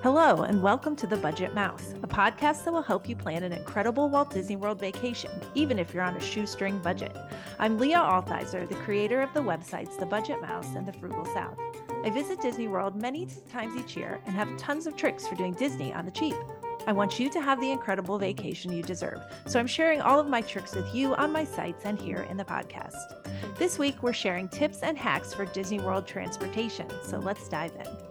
Hello, 0.00 0.42
and 0.42 0.62
welcome 0.62 0.94
to 0.94 1.08
The 1.08 1.16
Budget 1.16 1.56
Mouse, 1.56 1.92
a 2.04 2.06
podcast 2.06 2.64
that 2.64 2.72
will 2.72 2.82
help 2.82 3.08
you 3.08 3.16
plan 3.16 3.42
an 3.42 3.50
incredible 3.50 4.08
Walt 4.08 4.30
Disney 4.30 4.54
World 4.54 4.78
vacation, 4.78 5.28
even 5.56 5.76
if 5.76 5.92
you're 5.92 6.04
on 6.04 6.16
a 6.16 6.20
shoestring 6.20 6.78
budget. 6.78 7.16
I'm 7.58 7.80
Leah 7.80 7.98
Althizer, 7.98 8.68
the 8.68 8.76
creator 8.76 9.20
of 9.20 9.34
the 9.34 9.40
websites 9.40 9.98
The 9.98 10.06
Budget 10.06 10.40
Mouse 10.40 10.72
and 10.76 10.86
The 10.86 10.92
Frugal 10.92 11.24
South. 11.24 11.58
I 12.04 12.10
visit 12.10 12.40
Disney 12.40 12.68
World 12.68 12.94
many 12.94 13.26
times 13.50 13.74
each 13.76 13.96
year 13.96 14.20
and 14.24 14.36
have 14.36 14.56
tons 14.56 14.86
of 14.86 14.94
tricks 14.94 15.26
for 15.26 15.34
doing 15.34 15.54
Disney 15.54 15.92
on 15.92 16.04
the 16.04 16.12
cheap. 16.12 16.36
I 16.86 16.92
want 16.92 17.18
you 17.18 17.28
to 17.30 17.40
have 17.40 17.60
the 17.60 17.72
incredible 17.72 18.18
vacation 18.18 18.72
you 18.72 18.84
deserve, 18.84 19.20
so 19.46 19.58
I'm 19.58 19.66
sharing 19.66 20.00
all 20.00 20.20
of 20.20 20.28
my 20.28 20.42
tricks 20.42 20.76
with 20.76 20.94
you 20.94 21.16
on 21.16 21.32
my 21.32 21.42
sites 21.42 21.84
and 21.84 22.00
here 22.00 22.24
in 22.30 22.36
the 22.36 22.44
podcast. 22.44 23.26
This 23.58 23.80
week, 23.80 24.00
we're 24.04 24.12
sharing 24.12 24.48
tips 24.48 24.84
and 24.84 24.96
hacks 24.96 25.34
for 25.34 25.44
Disney 25.46 25.80
World 25.80 26.06
transportation, 26.06 26.86
so 27.02 27.18
let's 27.18 27.48
dive 27.48 27.72
in. 27.74 28.07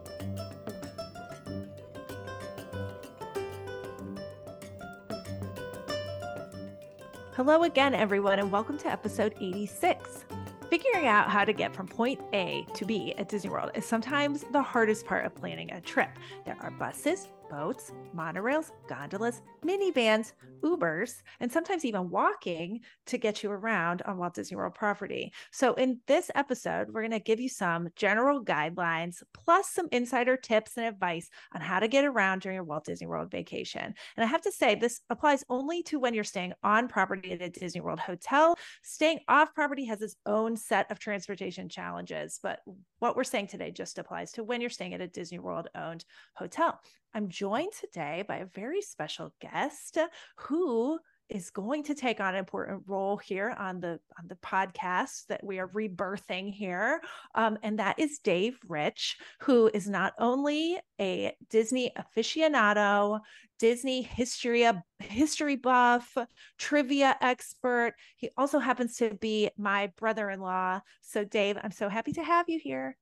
Hello 7.37 7.61
again, 7.61 7.93
everyone, 7.93 8.39
and 8.39 8.51
welcome 8.51 8.79
to 8.79 8.91
episode 8.91 9.35
86. 9.39 10.25
Figuring 10.71 11.05
out 11.05 11.29
how 11.29 11.45
to 11.45 11.53
get 11.53 11.71
from 11.71 11.87
point 11.87 12.19
A 12.33 12.65
to 12.73 12.83
B 12.83 13.13
at 13.15 13.29
Disney 13.29 13.51
World 13.51 13.69
is 13.75 13.85
sometimes 13.85 14.43
the 14.51 14.61
hardest 14.63 15.05
part 15.05 15.23
of 15.23 15.35
planning 15.35 15.71
a 15.71 15.79
trip. 15.79 16.09
There 16.45 16.57
are 16.61 16.71
buses, 16.71 17.27
boats, 17.49 17.91
monorails, 18.15 18.71
gondolas, 18.87 19.41
minivans, 19.65 20.33
Ubers, 20.63 21.21
and 21.39 21.51
sometimes 21.51 21.85
even 21.85 22.09
walking 22.09 22.81
to 23.05 23.17
get 23.17 23.43
you 23.43 23.51
around 23.51 24.01
on 24.03 24.17
Walt 24.17 24.33
Disney 24.33 24.57
World 24.57 24.75
property. 24.75 25.31
So, 25.51 25.73
in 25.75 25.99
this 26.07 26.31
episode, 26.35 26.89
we're 26.89 27.01
going 27.01 27.11
to 27.11 27.19
give 27.19 27.39
you 27.39 27.49
some 27.49 27.89
general 27.95 28.43
guidelines 28.43 29.21
plus 29.33 29.69
some 29.69 29.87
insider 29.91 30.37
tips 30.37 30.77
and 30.77 30.85
advice 30.85 31.29
on 31.53 31.61
how 31.61 31.79
to 31.79 31.87
get 31.87 32.05
around 32.05 32.41
during 32.41 32.55
your 32.55 32.63
Walt 32.63 32.85
Disney 32.85 33.07
World 33.07 33.31
vacation. 33.31 33.81
And 33.83 34.23
I 34.23 34.25
have 34.25 34.41
to 34.41 34.51
say, 34.51 34.75
this 34.75 35.01
applies 35.09 35.43
only 35.49 35.83
to 35.83 35.99
when 35.99 36.13
you're 36.13 36.23
staying 36.23 36.53
on 36.63 36.87
property 36.87 37.31
at 37.31 37.41
a 37.41 37.49
Disney 37.49 37.81
World 37.81 37.99
hotel. 37.99 38.57
Staying 38.83 39.19
off 39.27 39.53
property 39.53 39.85
has 39.85 40.01
its 40.01 40.15
own 40.25 40.57
set 40.57 40.89
of 40.91 40.99
transportation 40.99 41.69
challenges, 41.69 42.39
but 42.41 42.59
what 42.99 43.15
we're 43.15 43.23
saying 43.23 43.47
today 43.47 43.71
just 43.71 43.97
applies 43.97 44.31
to 44.33 44.43
when 44.43 44.61
you're 44.61 44.69
staying 44.69 44.93
at 44.93 45.01
a 45.01 45.07
Disney 45.07 45.39
World 45.39 45.67
owned 45.75 46.03
hotel. 46.35 46.79
I'm 47.17 47.29
joined 47.29 47.71
today 47.73 48.23
by 48.27 48.35
a 48.35 48.45
very 48.45 48.79
special 48.79 49.33
guest 49.41 49.97
who 50.35 50.99
is 51.29 51.49
going 51.49 51.81
to 51.85 51.95
take 51.95 52.19
on 52.19 52.35
an 52.35 52.39
important 52.39 52.83
role 52.85 53.17
here 53.17 53.55
on 53.57 53.79
the 53.79 53.99
on 54.19 54.27
the 54.27 54.35
podcast 54.35 55.25
that 55.27 55.43
we 55.43 55.57
are 55.57 55.67
rebirthing 55.69 56.53
here 56.53 57.01
um, 57.33 57.57
and 57.63 57.79
that 57.79 57.97
is 57.97 58.19
dave 58.19 58.59
rich 58.69 59.17
who 59.39 59.67
is 59.73 59.89
not 59.89 60.13
only 60.19 60.77
a 61.01 61.35
disney 61.49 61.91
aficionado 61.97 63.19
disney 63.57 64.03
history 64.03 64.69
history 64.99 65.55
buff 65.55 66.15
trivia 66.59 67.15
expert 67.19 67.95
he 68.17 68.29
also 68.37 68.59
happens 68.59 68.95
to 68.97 69.15
be 69.15 69.49
my 69.57 69.91
brother-in-law. 69.97 70.79
So 71.01 71.23
dave 71.25 71.57
i'm 71.63 71.71
so 71.71 71.89
happy 71.89 72.11
to 72.11 72.23
have 72.23 72.47
you 72.47 72.59
here. 72.63 72.95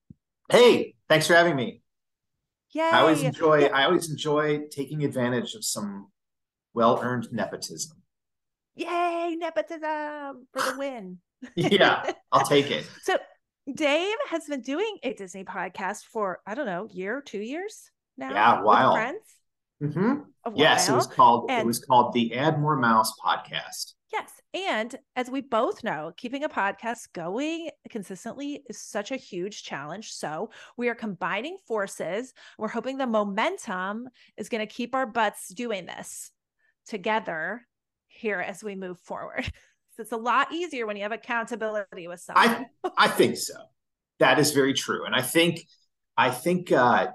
Hey 0.49 0.95
thanks 1.09 1.27
for 1.27 1.33
having 1.33 1.57
me 1.57 1.81
Yay. 2.75 2.83
I 2.83 2.99
always 2.99 3.23
enjoy 3.23 3.67
I 3.67 3.85
always 3.85 4.09
enjoy 4.09 4.63
taking 4.69 5.05
advantage 5.05 5.55
of 5.55 5.63
some 5.63 6.11
well-earned 6.73 7.29
nepotism. 7.31 8.01
Yay, 8.75 9.37
nepotism 9.39 10.45
for 10.51 10.61
the 10.61 10.75
win. 10.77 11.19
yeah, 11.55 12.11
I'll 12.33 12.45
take 12.45 12.69
it. 12.71 12.85
So 13.03 13.17
Dave 13.73 14.17
has 14.27 14.43
been 14.47 14.61
doing 14.61 14.97
a 15.03 15.13
Disney 15.13 15.45
podcast 15.45 16.03
for 16.11 16.41
I 16.45 16.53
don't 16.53 16.65
know, 16.65 16.89
year, 16.91 17.21
two 17.21 17.39
years 17.39 17.89
now. 18.17 18.31
Yeah, 18.31 18.59
a 18.59 18.63
while. 18.63 18.93
friends. 18.93 19.23
Mm-hmm. 19.81 20.55
Yes, 20.55 20.89
it 20.89 20.93
was 20.93 21.07
called 21.07 21.49
and, 21.49 21.61
it 21.61 21.65
was 21.65 21.79
called 21.79 22.13
the 22.13 22.35
Add 22.35 22.59
More 22.59 22.75
Mouse 22.75 23.13
podcast. 23.25 23.93
Yes. 24.15 24.31
And 24.53 24.95
as 25.17 25.29
we 25.29 25.41
both 25.41 25.83
know, 25.83 26.13
keeping 26.15 26.45
a 26.45 26.49
podcast 26.49 27.11
going 27.11 27.69
consistently 27.89 28.63
is 28.69 28.81
such 28.81 29.11
a 29.11 29.17
huge 29.17 29.63
challenge. 29.63 30.13
So 30.13 30.51
we 30.77 30.87
are 30.87 30.95
combining 30.95 31.57
forces. 31.67 32.33
We're 32.57 32.69
hoping 32.69 32.97
the 32.97 33.07
momentum 33.07 34.07
is 34.37 34.47
going 34.47 34.65
to 34.65 34.73
keep 34.73 34.95
our 34.95 35.05
butts 35.05 35.53
doing 35.53 35.85
this 35.85 36.31
together 36.87 37.67
here 38.07 38.39
as 38.39 38.63
we 38.63 38.75
move 38.75 38.99
forward. 38.99 39.43
so 39.95 40.01
it's 40.01 40.13
a 40.13 40.17
lot 40.17 40.53
easier 40.53 40.87
when 40.87 40.95
you 40.95 41.03
have 41.03 41.11
accountability 41.11 42.07
with 42.07 42.21
someone. 42.21 42.67
I, 42.85 42.91
I 42.97 43.07
think 43.09 43.35
so. 43.35 43.55
That 44.19 44.39
is 44.39 44.51
very 44.51 44.73
true. 44.73 45.05
And 45.05 45.13
I 45.13 45.23
think, 45.23 45.67
I 46.15 46.29
think, 46.29 46.71
uh, 46.71 47.07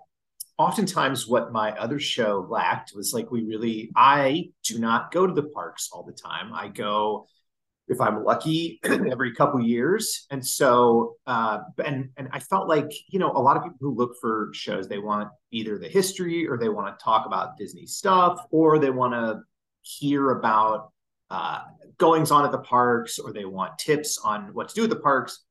oftentimes 0.60 1.26
what 1.26 1.52
my 1.52 1.72
other 1.78 1.98
show 1.98 2.46
lacked 2.50 2.92
was 2.94 3.14
like 3.14 3.30
we 3.30 3.42
really 3.44 3.90
i 3.96 4.46
do 4.62 4.78
not 4.78 5.10
go 5.10 5.26
to 5.26 5.32
the 5.32 5.44
parks 5.44 5.88
all 5.90 6.02
the 6.02 6.12
time. 6.12 6.52
I 6.52 6.68
go 6.68 7.26
if 7.88 7.98
i'm 7.98 8.22
lucky 8.24 8.78
every 8.84 9.34
couple 9.34 9.58
years. 9.62 10.26
And 10.30 10.46
so 10.46 11.16
uh 11.26 11.60
and 11.82 12.10
and 12.18 12.28
i 12.32 12.40
felt 12.40 12.68
like 12.68 12.90
you 13.08 13.18
know 13.18 13.32
a 13.32 13.40
lot 13.40 13.56
of 13.56 13.62
people 13.62 13.78
who 13.80 13.94
look 13.94 14.16
for 14.20 14.50
shows 14.52 14.86
they 14.86 14.98
want 14.98 15.30
either 15.50 15.78
the 15.78 15.88
history 15.88 16.46
or 16.46 16.58
they 16.58 16.68
want 16.68 16.86
to 16.98 17.02
talk 17.02 17.24
about 17.24 17.56
disney 17.56 17.86
stuff 17.86 18.38
or 18.50 18.78
they 18.78 18.90
want 18.90 19.14
to 19.14 19.40
hear 19.80 20.32
about 20.32 20.92
uh 21.30 21.60
goings 21.96 22.30
on 22.30 22.44
at 22.44 22.52
the 22.52 22.58
parks 22.58 23.18
or 23.18 23.32
they 23.32 23.46
want 23.46 23.78
tips 23.78 24.18
on 24.18 24.52
what 24.52 24.68
to 24.68 24.74
do 24.74 24.84
at 24.84 24.90
the 24.90 24.96
parks. 24.96 25.42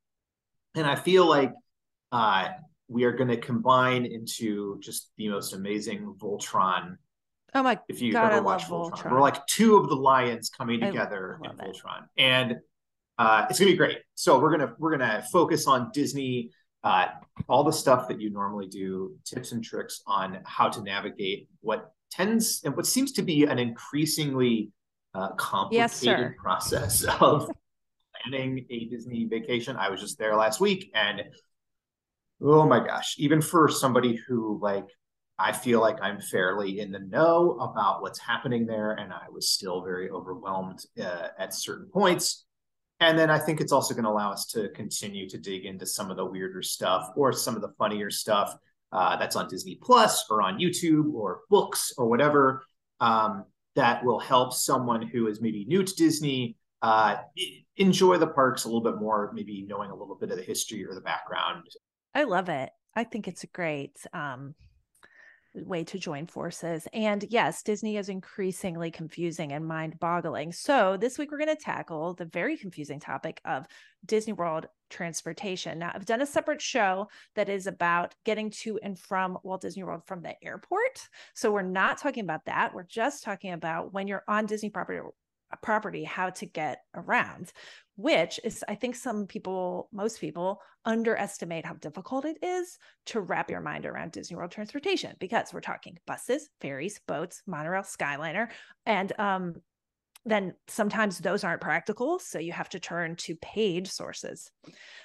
And 0.76 0.86
i 0.86 0.96
feel 0.96 1.26
like 1.26 1.52
uh 2.12 2.50
we 2.90 3.04
are 3.04 3.12
going 3.12 3.30
to 3.30 3.38
combine 3.38 4.06
into 4.06 4.80
just 4.82 5.12
the 5.18 5.30
most 5.30 5.54
amazing 5.54 6.16
Voltron. 6.18 6.98
Oh 7.54 7.64
my! 7.64 7.80
If 7.88 8.02
you 8.02 8.12
God, 8.12 8.34
ever 8.34 8.42
watch 8.42 8.66
Voltron. 8.66 8.92
Voltron. 8.92 9.12
we're 9.12 9.22
like 9.22 9.46
two 9.48 9.78
of 9.78 9.90
the 9.90 9.96
lions 9.96 10.50
coming 10.50 10.80
together 10.80 11.40
in 11.44 11.52
Voltron, 11.52 12.06
and 12.18 12.58
uh, 13.18 13.46
it's 13.50 13.60
gonna 13.60 13.72
be 13.72 13.78
great. 13.78 14.00
So 14.16 14.40
we're 14.40 14.52
gonna 14.52 14.76
we're 14.78 14.92
gonna 14.92 15.24
focus 15.32 15.66
on 15.68 15.92
Disney, 15.94 16.52
uh, 16.84 17.08
all 17.48 17.64
the 17.64 17.74
stuff 17.74 18.08
that 18.10 18.20
you 18.20 18.30
normally 18.30 18.68
do, 18.68 19.16
tips 19.26 19.52
and 19.52 19.64
tricks 19.64 20.02
on 20.06 20.40
how 20.46 20.70
to 20.70 20.82
navigate 20.84 21.48
what 21.62 21.92
tends 22.12 22.62
and 22.66 22.76
what 22.76 22.86
seems 22.86 23.14
to 23.14 23.22
be 23.22 23.46
an 23.46 23.58
increasingly 23.58 24.72
uh, 25.14 25.30
complicated 25.30 26.20
yes, 26.20 26.34
process 26.40 27.04
of 27.20 27.50
planning 28.24 28.66
a 28.70 28.86
Disney 28.86 29.26
vacation. 29.26 29.76
I 29.76 29.90
was 29.90 30.02
just 30.02 30.18
there 30.18 30.36
last 30.36 30.60
week 30.60 30.92
and 30.94 31.24
oh 32.42 32.66
my 32.66 32.86
gosh, 32.86 33.16
even 33.18 33.42
for 33.42 33.68
somebody 33.70 34.16
who 34.28 34.60
like 34.62 34.88
I 35.38 35.54
feel 35.54 35.80
like 35.80 35.98
I'm 36.02 36.20
fairly 36.20 36.82
in 36.82 36.92
the 36.92 37.00
know 37.00 37.58
about 37.62 38.02
what's 38.02 38.20
happening 38.20 38.66
there, 38.66 38.92
and 38.92 39.14
I 39.14 39.30
was 39.32 39.50
still 39.50 39.82
very 39.84 40.10
overwhelmed 40.10 40.80
uh, 41.02 41.30
at 41.38 41.54
certain 41.54 41.88
points. 41.88 42.46
And 43.00 43.18
then 43.18 43.30
I 43.30 43.40
think 43.40 43.62
it's 43.62 43.72
also 43.72 43.94
going 43.94 44.04
to 44.04 44.10
allow 44.10 44.34
us 44.34 44.46
to 44.48 44.68
continue 44.70 45.30
to 45.30 45.38
dig 45.38 45.66
into 45.66 45.86
some 45.86 46.12
of 46.12 46.18
the 46.18 46.26
weirder 46.26 46.62
stuff 46.62 47.12
or 47.16 47.32
some 47.32 47.56
of 47.56 47.62
the 47.62 47.72
funnier 47.78 48.10
stuff 48.10 48.54
uh, 48.92 49.16
that's 49.16 49.38
on 49.38 49.48
Disney 49.48 49.80
Plus 49.82 50.26
or 50.30 50.42
on 50.42 50.60
YouTube 50.60 51.14
or 51.14 51.40
books 51.50 51.94
or 51.98 52.10
whatever 52.10 52.66
um, 53.00 53.46
that 53.76 54.04
will 54.04 54.20
help 54.20 54.54
someone 54.54 55.02
who 55.02 55.28
is 55.28 55.40
maybe 55.40 55.64
new 55.64 55.84
to 55.84 55.96
Disney 55.96 56.58
uh, 56.82 57.16
enjoy 57.78 58.18
the 58.18 58.28
parks 58.28 58.66
a 58.66 58.68
little 58.68 58.82
bit 58.82 59.00
more, 59.00 59.32
maybe 59.34 59.66
knowing 59.68 59.92
a 59.92 59.96
little 59.96 60.16
bit 60.16 60.32
of 60.32 60.38
the 60.38 60.44
history 60.44 60.86
or 60.86 60.94
the 60.94 61.02
background 61.02 61.64
I 62.14 62.24
love 62.24 62.50
it. 62.50 62.70
I 62.96 63.04
think 63.04 63.28
it's 63.28 63.44
a 63.44 63.48
great 63.48 63.98
um, 64.14 64.56
way 65.54 65.84
to 65.84 66.00
join 66.00 66.26
forces. 66.28 66.88
And 66.94 67.26
yes, 67.30 67.64
Disney 67.64 67.98
is 67.98 68.10
increasingly 68.10 68.92
confusing 68.92 69.52
and 69.52 69.66
mind 69.66 70.00
boggling. 70.00 70.52
So 70.52 70.98
this 70.98 71.18
week 71.18 71.32
we're 71.32 71.38
going 71.38 71.56
to 71.56 71.62
tackle 71.62 72.14
the 72.14 72.26
very 72.26 72.58
confusing 72.58 73.00
topic 73.00 73.42
of 73.46 73.66
Disney 74.06 74.34
World 74.34 74.68
transportation. 74.90 75.80
Now, 75.80 75.92
I've 75.94 76.06
done 76.06 76.22
a 76.22 76.26
separate 76.26 76.62
show 76.62 77.08
that 77.36 77.50
is 77.50 77.68
about 77.68 78.16
getting 78.26 78.50
to 78.62 78.80
and 78.82 78.98
from 78.98 79.38
Walt 79.44 79.62
Disney 79.62 79.84
World 79.84 80.02
from 80.06 80.22
the 80.22 80.36
airport. 80.44 81.00
So 81.36 81.52
we're 81.52 81.62
not 81.62 81.98
talking 81.98 82.24
about 82.24 82.46
that. 82.46 82.74
We're 82.74 82.84
just 82.84 83.24
talking 83.24 83.54
about 83.54 83.94
when 83.94 84.08
you're 84.08 84.24
on 84.28 84.46
Disney 84.46 84.70
property 84.70 85.00
property 85.58 86.04
how 86.04 86.30
to 86.30 86.46
get 86.46 86.80
around 86.96 87.52
which 87.96 88.40
is 88.44 88.64
i 88.68 88.76
think 88.76 88.96
some 88.96 89.28
people 89.28 89.90
most 89.92 90.20
people 90.20 90.62
underestimate 90.86 91.66
how 91.66 91.74
difficult 91.76 92.26
it 92.26 92.38
is 92.42 92.78
to 93.06 93.20
wrap 93.20 93.50
your 93.50 93.62
mind 93.62 93.86
around 93.86 94.12
disney 94.12 94.36
world 94.36 94.52
transportation 94.52 95.16
because 95.20 95.54
we're 95.54 95.60
talking 95.60 95.98
buses 96.06 96.50
ferries 96.62 97.00
boats 97.08 97.42
monorail 97.46 97.84
skyliner 97.84 98.48
and 98.86 99.18
um, 99.20 99.56
then 100.26 100.54
sometimes 100.68 101.18
those 101.18 101.44
aren't 101.44 101.62
practical 101.62 102.20
so 102.20 102.40
you 102.40 102.52
have 102.52 102.70
to 102.70 102.80
turn 102.80 103.16
to 103.16 103.38
paid 103.38 103.88
sources. 103.88 104.52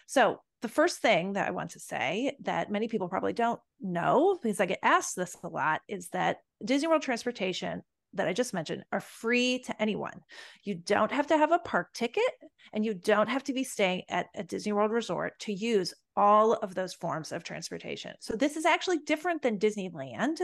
So 0.06 0.40
the 0.64 0.68
first 0.68 1.00
thing 1.00 1.34
that 1.34 1.46
i 1.46 1.50
want 1.50 1.72
to 1.72 1.78
say 1.78 2.34
that 2.40 2.70
many 2.70 2.88
people 2.88 3.06
probably 3.06 3.34
don't 3.34 3.60
know 3.82 4.38
because 4.42 4.60
i 4.60 4.64
get 4.64 4.78
asked 4.82 5.14
this 5.14 5.36
a 5.44 5.48
lot 5.48 5.82
is 5.88 6.08
that 6.08 6.38
disney 6.64 6.88
world 6.88 7.02
transportation 7.02 7.82
that 8.14 8.28
I 8.28 8.32
just 8.32 8.54
mentioned 8.54 8.84
are 8.92 9.00
free 9.00 9.60
to 9.60 9.82
anyone. 9.82 10.20
You 10.62 10.76
don't 10.76 11.12
have 11.12 11.26
to 11.28 11.38
have 11.38 11.52
a 11.52 11.58
park 11.58 11.92
ticket 11.94 12.24
and 12.72 12.84
you 12.84 12.94
don't 12.94 13.28
have 13.28 13.44
to 13.44 13.52
be 13.52 13.64
staying 13.64 14.02
at 14.08 14.26
a 14.34 14.42
Disney 14.42 14.72
World 14.72 14.90
resort 14.90 15.38
to 15.40 15.52
use 15.52 15.94
all 16.16 16.54
of 16.54 16.74
those 16.74 16.94
forms 16.94 17.32
of 17.32 17.44
transportation. 17.44 18.14
So 18.20 18.34
this 18.34 18.56
is 18.56 18.64
actually 18.64 18.98
different 18.98 19.42
than 19.42 19.58
Disneyland 19.58 20.38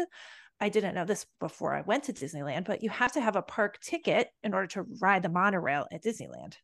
I 0.61 0.69
didn't 0.69 0.95
know 0.95 1.07
this 1.07 1.25
before 1.41 1.75
I 1.75 1.81
went 1.81 2.05
to 2.05 2.13
Disneyland, 2.13 2.67
but 2.67 2.83
you 2.83 2.91
have 2.91 3.13
to 3.13 3.21
have 3.21 3.37
a 3.37 3.43
park 3.43 3.81
ticket 3.81 4.29
in 4.43 4.53
order 4.53 4.67
to 4.69 4.85
ride 5.01 5.23
the 5.23 5.31
monorail 5.31 5.87
at 5.91 6.05
Disneyland. 6.05 6.55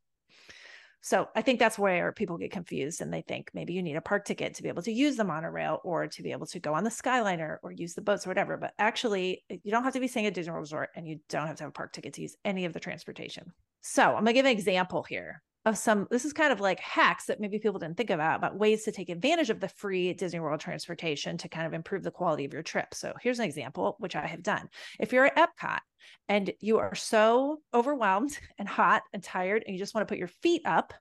So 1.01 1.29
I 1.37 1.43
think 1.43 1.61
that's 1.61 1.79
where 1.79 2.13
people 2.13 2.37
get 2.37 2.51
confused 2.51 3.01
and 3.01 3.13
they 3.13 3.23
think 3.23 3.51
maybe 3.55 3.73
you 3.73 3.83
need 3.83 3.97
a 3.97 4.01
park 4.01 4.25
ticket 4.25 4.55
to 4.55 4.63
be 4.63 4.69
able 4.69 4.83
to 4.83 4.93
use 4.93 5.17
the 5.17 5.25
monorail 5.25 5.81
or 5.85 6.09
to 6.09 6.23
be 6.23 6.33
able 6.33 6.47
to 6.47 6.59
go 6.59 6.75
on 6.75 6.85
the 6.85 6.91
Skyliner 6.91 7.59
or 7.63 7.71
use 7.71 7.95
the 7.95 8.03
boats 8.03 8.27
or 8.27 8.31
whatever. 8.31 8.57
But 8.57 8.73
actually, 8.79 9.45
eh, 9.51 9.59
you 9.63 9.71
don't 9.71 9.85
have 9.85 9.93
to 9.93 10.01
be 10.01 10.09
staying 10.09 10.27
at 10.27 10.35
Disney 10.35 10.51
World 10.51 10.63
Resort 10.63 10.91
and 10.97 11.07
you 11.07 11.21
don't 11.29 11.47
have 11.47 11.57
to 11.57 11.65
have 11.65 11.71
a 11.71 11.73
park 11.73 11.93
ticket 11.93 12.15
to 12.15 12.23
use 12.23 12.37
any 12.45 12.65
of 12.65 12.73
the 12.73 12.81
transportation. 12.81 13.53
So 13.83 14.03
I'm 14.03 14.25
going 14.25 14.27
to 14.27 14.33
give 14.33 14.47
an 14.47 14.53
example 14.53 15.05
here 15.05 15.43
of 15.67 15.77
some 15.77 16.07
this 16.13 16.25
is 16.25 16.33
kind 16.33 16.53
of 16.53 16.61
like 16.61 16.79
hacks 16.79 17.27
that 17.27 17.41
maybe 17.41 17.59
people 17.59 17.81
didn't 17.81 17.97
think 17.97 18.11
about 18.11 18.37
about 18.37 18.57
ways 18.57 18.85
to 18.85 18.93
take 18.93 19.09
advantage 19.09 19.51
of 19.51 19.59
the 19.59 19.69
free 19.69 20.15
Disney 20.15 20.39
World 20.39 20.61
transportation 20.61 21.37
to 21.39 21.49
kind 21.49 21.67
of 21.67 21.75
improve 21.75 22.05
the 22.05 22.11
quality 22.13 22.45
of 22.45 22.53
your 22.53 22.63
trip. 22.63 22.95
So 22.95 23.13
here's 23.21 23.41
an 23.41 23.47
example 23.47 23.97
which 23.99 24.15
I 24.15 24.27
have 24.27 24.45
done. 24.45 24.69
If 25.01 25.13
you're 25.13 25.27
at 25.27 25.37
Epcot 25.37 25.81
and 26.29 26.53
you 26.61 26.79
are 26.79 26.95
so 26.95 27.59
overwhelmed 27.75 28.39
and 28.59 28.69
hot 28.69 29.03
and 29.13 29.23
tired 29.23 29.65
and 29.67 29.75
you 29.75 29.79
just 29.79 29.93
want 29.93 30.07
to 30.07 30.11
put 30.11 30.19
your 30.19 30.29
feet 30.29 30.63
up 30.65 30.95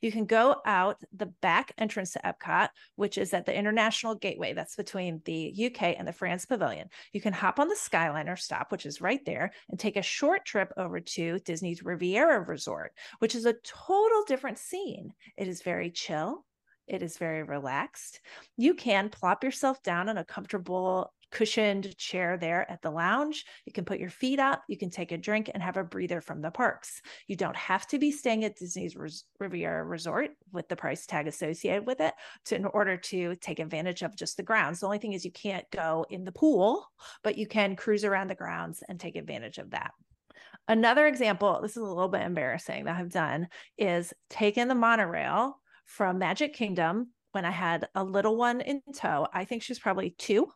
you 0.00 0.12
can 0.12 0.26
go 0.26 0.56
out 0.64 1.00
the 1.14 1.26
back 1.26 1.72
entrance 1.78 2.12
to 2.12 2.20
Epcot, 2.24 2.68
which 2.96 3.18
is 3.18 3.34
at 3.34 3.46
the 3.46 3.56
International 3.56 4.14
Gateway. 4.14 4.52
That's 4.52 4.76
between 4.76 5.22
the 5.24 5.52
UK 5.66 5.94
and 5.98 6.06
the 6.06 6.12
France 6.12 6.44
Pavilion. 6.46 6.88
You 7.12 7.20
can 7.20 7.32
hop 7.32 7.58
on 7.58 7.68
the 7.68 7.74
Skyliner 7.74 8.38
stop, 8.38 8.72
which 8.72 8.86
is 8.86 9.00
right 9.00 9.24
there, 9.24 9.52
and 9.68 9.78
take 9.78 9.96
a 9.96 10.02
short 10.02 10.44
trip 10.44 10.72
over 10.76 11.00
to 11.00 11.38
Disney's 11.40 11.82
Riviera 11.82 12.40
Resort, 12.40 12.92
which 13.18 13.34
is 13.34 13.46
a 13.46 13.54
total 13.64 14.24
different 14.26 14.58
scene. 14.58 15.12
It 15.36 15.48
is 15.48 15.62
very 15.62 15.90
chill. 15.90 16.44
It 16.86 17.02
is 17.02 17.18
very 17.18 17.42
relaxed. 17.42 18.20
You 18.56 18.74
can 18.74 19.08
plop 19.08 19.42
yourself 19.42 19.82
down 19.82 20.08
on 20.08 20.18
a 20.18 20.24
comfortable 20.24 21.12
cushioned 21.32 21.96
chair 21.98 22.36
there 22.36 22.70
at 22.70 22.80
the 22.82 22.90
lounge. 22.90 23.44
You 23.64 23.72
can 23.72 23.84
put 23.84 23.98
your 23.98 24.10
feet 24.10 24.38
up, 24.38 24.62
you 24.68 24.78
can 24.78 24.90
take 24.90 25.12
a 25.12 25.18
drink 25.18 25.50
and 25.52 25.62
have 25.62 25.76
a 25.76 25.84
breather 25.84 26.20
from 26.20 26.40
the 26.40 26.50
parks. 26.50 27.02
You 27.26 27.36
don't 27.36 27.56
have 27.56 27.86
to 27.88 27.98
be 27.98 28.12
staying 28.12 28.44
at 28.44 28.56
Disney's 28.56 28.96
Riviera 29.38 29.84
Resort 29.84 30.30
with 30.52 30.68
the 30.68 30.76
price 30.76 31.04
tag 31.04 31.26
associated 31.26 31.86
with 31.86 32.00
it 32.00 32.14
to, 32.46 32.54
in 32.54 32.64
order 32.64 32.96
to 32.96 33.34
take 33.36 33.58
advantage 33.58 34.02
of 34.02 34.16
just 34.16 34.36
the 34.36 34.42
grounds. 34.42 34.80
The 34.80 34.86
only 34.86 34.98
thing 34.98 35.12
is 35.12 35.24
you 35.24 35.32
can't 35.32 35.68
go 35.70 36.06
in 36.10 36.24
the 36.24 36.32
pool, 36.32 36.86
but 37.22 37.36
you 37.36 37.46
can 37.46 37.76
cruise 37.76 38.04
around 38.04 38.28
the 38.28 38.34
grounds 38.34 38.82
and 38.88 38.98
take 38.98 39.16
advantage 39.16 39.58
of 39.58 39.70
that. 39.70 39.90
Another 40.68 41.06
example, 41.06 41.60
this 41.60 41.72
is 41.72 41.82
a 41.82 41.82
little 41.82 42.08
bit 42.08 42.22
embarrassing 42.22 42.84
that 42.84 42.96
I've 42.96 43.10
done, 43.10 43.48
is 43.78 44.12
taking 44.30 44.68
the 44.68 44.74
monorail 44.74 45.60
from 45.86 46.18
Magic 46.18 46.52
Kingdom 46.52 47.12
when 47.32 47.44
I 47.44 47.50
had 47.50 47.88
a 47.94 48.04
little 48.04 48.36
one 48.36 48.60
in 48.60 48.82
tow. 48.94 49.26
I 49.32 49.44
think 49.44 49.62
she's 49.62 49.78
probably 49.78 50.14
two 50.18 50.48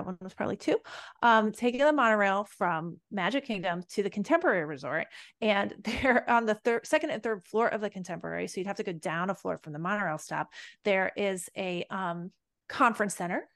one 0.00 0.16
was 0.20 0.32
probably 0.34 0.56
two. 0.56 0.78
Um, 1.22 1.52
taking 1.52 1.80
the 1.80 1.92
monorail 1.92 2.44
from 2.44 2.98
Magic 3.10 3.44
Kingdom 3.44 3.82
to 3.90 4.02
the 4.02 4.10
Contemporary 4.10 4.64
Resort, 4.64 5.06
and 5.40 5.74
they're 5.84 6.28
on 6.30 6.46
the 6.46 6.54
third, 6.54 6.86
second, 6.86 7.10
and 7.10 7.22
third 7.22 7.44
floor 7.44 7.68
of 7.68 7.80
the 7.80 7.90
Contemporary. 7.90 8.48
So 8.48 8.60
you'd 8.60 8.66
have 8.66 8.76
to 8.76 8.82
go 8.82 8.92
down 8.92 9.30
a 9.30 9.34
floor 9.34 9.58
from 9.62 9.72
the 9.72 9.78
monorail 9.78 10.18
stop. 10.18 10.48
There 10.84 11.12
is 11.16 11.48
a 11.56 11.84
um, 11.90 12.30
conference 12.68 13.16
center 13.16 13.48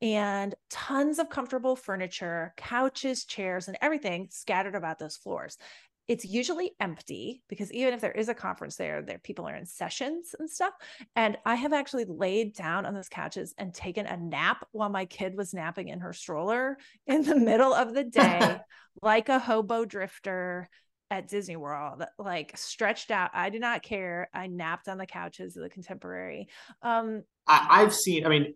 and 0.00 0.54
tons 0.70 1.18
of 1.18 1.28
comfortable 1.28 1.76
furniture, 1.76 2.54
couches, 2.56 3.24
chairs, 3.24 3.68
and 3.68 3.76
everything 3.82 4.28
scattered 4.30 4.74
about 4.74 4.98
those 4.98 5.16
floors 5.16 5.58
it's 6.08 6.24
usually 6.24 6.72
empty 6.80 7.42
because 7.48 7.70
even 7.70 7.92
if 7.92 8.00
there 8.00 8.12
is 8.12 8.30
a 8.30 8.34
conference 8.34 8.76
there, 8.76 9.02
there 9.02 9.18
people 9.18 9.46
are 9.46 9.54
in 9.54 9.66
sessions 9.66 10.34
and 10.38 10.48
stuff. 10.48 10.72
And 11.14 11.36
I 11.44 11.54
have 11.54 11.74
actually 11.74 12.06
laid 12.06 12.54
down 12.54 12.86
on 12.86 12.94
those 12.94 13.10
couches 13.10 13.54
and 13.58 13.74
taken 13.74 14.06
a 14.06 14.16
nap 14.16 14.66
while 14.72 14.88
my 14.88 15.04
kid 15.04 15.36
was 15.36 15.52
napping 15.52 15.88
in 15.88 16.00
her 16.00 16.14
stroller 16.14 16.78
in 17.06 17.22
the 17.22 17.36
middle 17.36 17.74
of 17.74 17.92
the 17.92 18.04
day, 18.04 18.58
like 19.02 19.28
a 19.28 19.38
hobo 19.38 19.84
drifter 19.84 20.70
at 21.10 21.28
Disney 21.28 21.56
World, 21.56 22.02
like 22.18 22.56
stretched 22.56 23.10
out. 23.10 23.30
I 23.34 23.50
do 23.50 23.58
not 23.58 23.82
care. 23.82 24.30
I 24.32 24.46
napped 24.46 24.88
on 24.88 24.98
the 24.98 25.06
couches 25.06 25.56
of 25.56 25.62
the 25.62 25.68
contemporary. 25.68 26.48
Um, 26.82 27.22
I, 27.46 27.80
have 27.80 27.94
seen, 27.94 28.26
I 28.26 28.28
mean, 28.30 28.54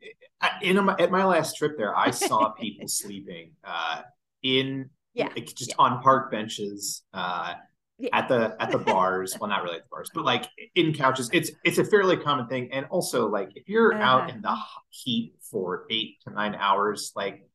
in 0.60 0.78
a, 0.78 1.00
at 1.00 1.10
my 1.10 1.24
last 1.24 1.56
trip 1.56 1.76
there, 1.76 1.96
I 1.96 2.10
saw 2.10 2.50
people 2.50 2.88
sleeping 2.88 3.52
uh, 3.64 4.02
in 4.42 4.90
yeah 5.14 5.28
like 5.36 5.46
just 5.54 5.70
yeah. 5.70 5.76
on 5.78 6.02
park 6.02 6.30
benches 6.30 7.02
uh 7.14 7.54
yeah. 7.98 8.08
at 8.12 8.28
the 8.28 8.56
at 8.60 8.70
the 8.70 8.78
bars 8.90 9.36
well 9.40 9.48
not 9.48 9.62
really 9.62 9.76
at 9.76 9.82
the 9.82 9.88
bars 9.90 10.10
but 10.14 10.24
like 10.24 10.46
in 10.74 10.92
couches 10.92 11.30
it's 11.32 11.50
it's 11.64 11.78
a 11.78 11.84
fairly 11.84 12.16
common 12.16 12.46
thing 12.48 12.70
and 12.72 12.86
also 12.90 13.28
like 13.28 13.50
if 13.54 13.68
you're 13.68 13.94
uh-huh. 13.94 14.02
out 14.02 14.30
in 14.30 14.40
the 14.42 14.56
heat 14.90 15.34
for 15.40 15.84
eight 15.90 16.20
to 16.22 16.32
nine 16.32 16.54
hours 16.54 17.12
like 17.14 17.46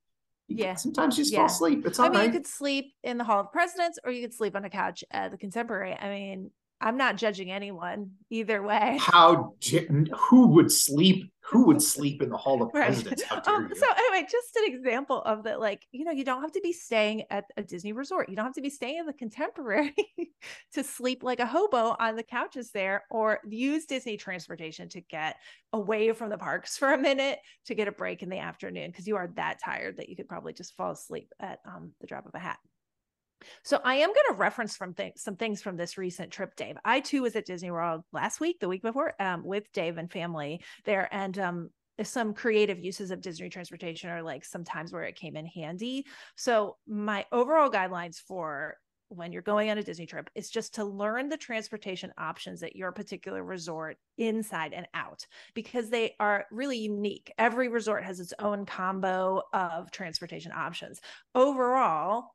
yeah 0.47 0.75
sometimes 0.75 1.17
you 1.17 1.23
just 1.23 1.33
yeah. 1.33 1.39
fall 1.39 1.47
asleep 1.47 1.85
it's 1.85 1.99
all 1.99 2.05
I 2.05 2.09
mean, 2.09 2.19
right. 2.19 2.25
you 2.27 2.31
could 2.31 2.47
sleep 2.47 2.93
in 3.03 3.17
the 3.17 3.23
hall 3.23 3.41
of 3.41 3.51
presidents 3.51 3.99
or 4.03 4.11
you 4.11 4.21
could 4.21 4.33
sleep 4.33 4.55
on 4.55 4.63
a 4.63 4.69
couch 4.69 5.03
at 5.11 5.31
the 5.31 5.37
contemporary 5.37 5.93
i 5.93 6.09
mean 6.09 6.51
I'm 6.79 6.97
not 6.97 7.17
judging 7.17 7.51
anyone 7.51 8.11
either 8.29 8.61
way. 8.61 8.97
How 8.99 9.55
who 10.29 10.47
would 10.47 10.71
sleep? 10.71 11.31
Who 11.49 11.65
would 11.67 11.81
sleep 11.81 12.21
in 12.21 12.29
the 12.29 12.37
Hall 12.37 12.61
of 12.61 12.71
Presidents? 12.73 13.23
Right. 13.31 13.47
Um, 13.47 13.71
so 13.73 13.85
anyway, 13.97 14.27
just 14.29 14.55
an 14.57 14.65
example 14.65 15.21
of 15.23 15.43
that. 15.45 15.59
Like 15.59 15.87
you 15.91 16.05
know, 16.05 16.11
you 16.11 16.23
don't 16.23 16.41
have 16.41 16.51
to 16.51 16.61
be 16.61 16.73
staying 16.73 17.23
at 17.31 17.45
a 17.55 17.63
Disney 17.63 17.93
resort. 17.93 18.29
You 18.29 18.35
don't 18.35 18.45
have 18.45 18.53
to 18.55 18.61
be 18.61 18.69
staying 18.69 18.99
in 18.99 19.05
the 19.05 19.13
Contemporary 19.13 19.95
to 20.73 20.83
sleep 20.83 21.23
like 21.23 21.39
a 21.39 21.47
hobo 21.47 21.95
on 21.99 22.15
the 22.15 22.23
couches 22.23 22.69
there, 22.71 23.05
or 23.09 23.39
use 23.49 23.85
Disney 23.85 24.17
transportation 24.17 24.87
to 24.89 25.01
get 25.01 25.37
away 25.73 26.11
from 26.11 26.29
the 26.29 26.37
parks 26.37 26.77
for 26.77 26.93
a 26.93 26.97
minute 26.97 27.39
to 27.65 27.75
get 27.75 27.87
a 27.87 27.91
break 27.91 28.21
in 28.21 28.29
the 28.29 28.39
afternoon 28.39 28.91
because 28.91 29.07
you 29.07 29.15
are 29.15 29.31
that 29.35 29.57
tired 29.63 29.97
that 29.97 30.09
you 30.09 30.15
could 30.15 30.27
probably 30.27 30.53
just 30.53 30.75
fall 30.75 30.91
asleep 30.91 31.33
at 31.39 31.59
um, 31.65 31.91
the 32.01 32.07
drop 32.07 32.25
of 32.25 32.35
a 32.35 32.39
hat. 32.39 32.57
So 33.63 33.79
I 33.83 33.95
am 33.95 34.09
going 34.09 34.25
to 34.29 34.35
reference 34.35 34.75
from 34.75 34.93
th- 34.93 35.13
some 35.17 35.35
things 35.35 35.61
from 35.61 35.77
this 35.77 35.97
recent 35.97 36.31
trip, 36.31 36.55
Dave. 36.55 36.77
I 36.83 36.99
too 36.99 37.21
was 37.21 37.35
at 37.35 37.45
Disney 37.45 37.71
World 37.71 38.03
last 38.11 38.39
week, 38.39 38.59
the 38.59 38.67
week 38.67 38.81
before, 38.81 39.13
um, 39.19 39.43
with 39.45 39.71
Dave 39.73 39.97
and 39.97 40.11
family 40.11 40.61
there, 40.85 41.07
and 41.11 41.37
um, 41.39 41.69
some 42.03 42.33
creative 42.33 42.79
uses 42.79 43.11
of 43.11 43.21
Disney 43.21 43.49
transportation 43.49 44.09
are 44.09 44.21
like 44.23 44.45
sometimes 44.45 44.91
where 44.91 45.03
it 45.03 45.15
came 45.15 45.35
in 45.35 45.45
handy. 45.45 46.05
So 46.35 46.77
my 46.87 47.25
overall 47.31 47.69
guidelines 47.69 48.17
for 48.17 48.75
when 49.09 49.31
you're 49.31 49.41
going 49.41 49.69
on 49.69 49.77
a 49.77 49.83
Disney 49.83 50.05
trip 50.05 50.29
is 50.35 50.49
just 50.49 50.75
to 50.75 50.83
learn 50.83 51.29
the 51.29 51.37
transportation 51.37 52.11
options 52.17 52.61
at 52.61 52.75
your 52.75 52.91
particular 52.91 53.43
resort 53.43 53.97
inside 54.17 54.73
and 54.73 54.85
out 54.93 55.25
because 55.53 55.89
they 55.89 56.13
are 56.19 56.45
really 56.51 56.77
unique. 56.77 57.31
Every 57.37 57.69
resort 57.69 58.03
has 58.03 58.19
its 58.19 58.33
own 58.39 58.65
combo 58.65 59.41
of 59.53 59.91
transportation 59.91 60.51
options. 60.51 60.99
Overall, 61.33 62.31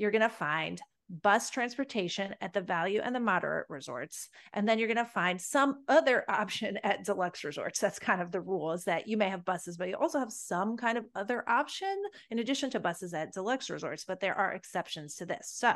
you're 0.00 0.10
going 0.10 0.22
to 0.22 0.30
find 0.30 0.80
bus 1.22 1.50
transportation 1.50 2.34
at 2.40 2.52
the 2.52 2.60
value 2.60 3.00
and 3.02 3.14
the 3.14 3.20
moderate 3.20 3.66
resorts. 3.68 4.28
And 4.52 4.68
then 4.68 4.78
you're 4.78 4.88
going 4.88 4.96
to 4.96 5.04
find 5.04 5.40
some 5.40 5.82
other 5.88 6.24
option 6.30 6.78
at 6.84 7.04
deluxe 7.04 7.42
resorts. 7.44 7.80
That's 7.80 7.98
kind 7.98 8.22
of 8.22 8.30
the 8.30 8.40
rule 8.40 8.72
is 8.72 8.84
that 8.84 9.08
you 9.08 9.16
may 9.16 9.28
have 9.28 9.44
buses, 9.44 9.76
but 9.76 9.88
you 9.88 9.96
also 9.96 10.18
have 10.18 10.32
some 10.32 10.76
kind 10.76 10.96
of 10.96 11.04
other 11.14 11.48
option 11.48 11.94
in 12.30 12.38
addition 12.38 12.70
to 12.70 12.80
buses 12.80 13.12
at 13.12 13.32
deluxe 13.32 13.70
resorts. 13.70 14.04
But 14.04 14.20
there 14.20 14.36
are 14.36 14.52
exceptions 14.52 15.16
to 15.16 15.26
this. 15.26 15.50
So 15.52 15.74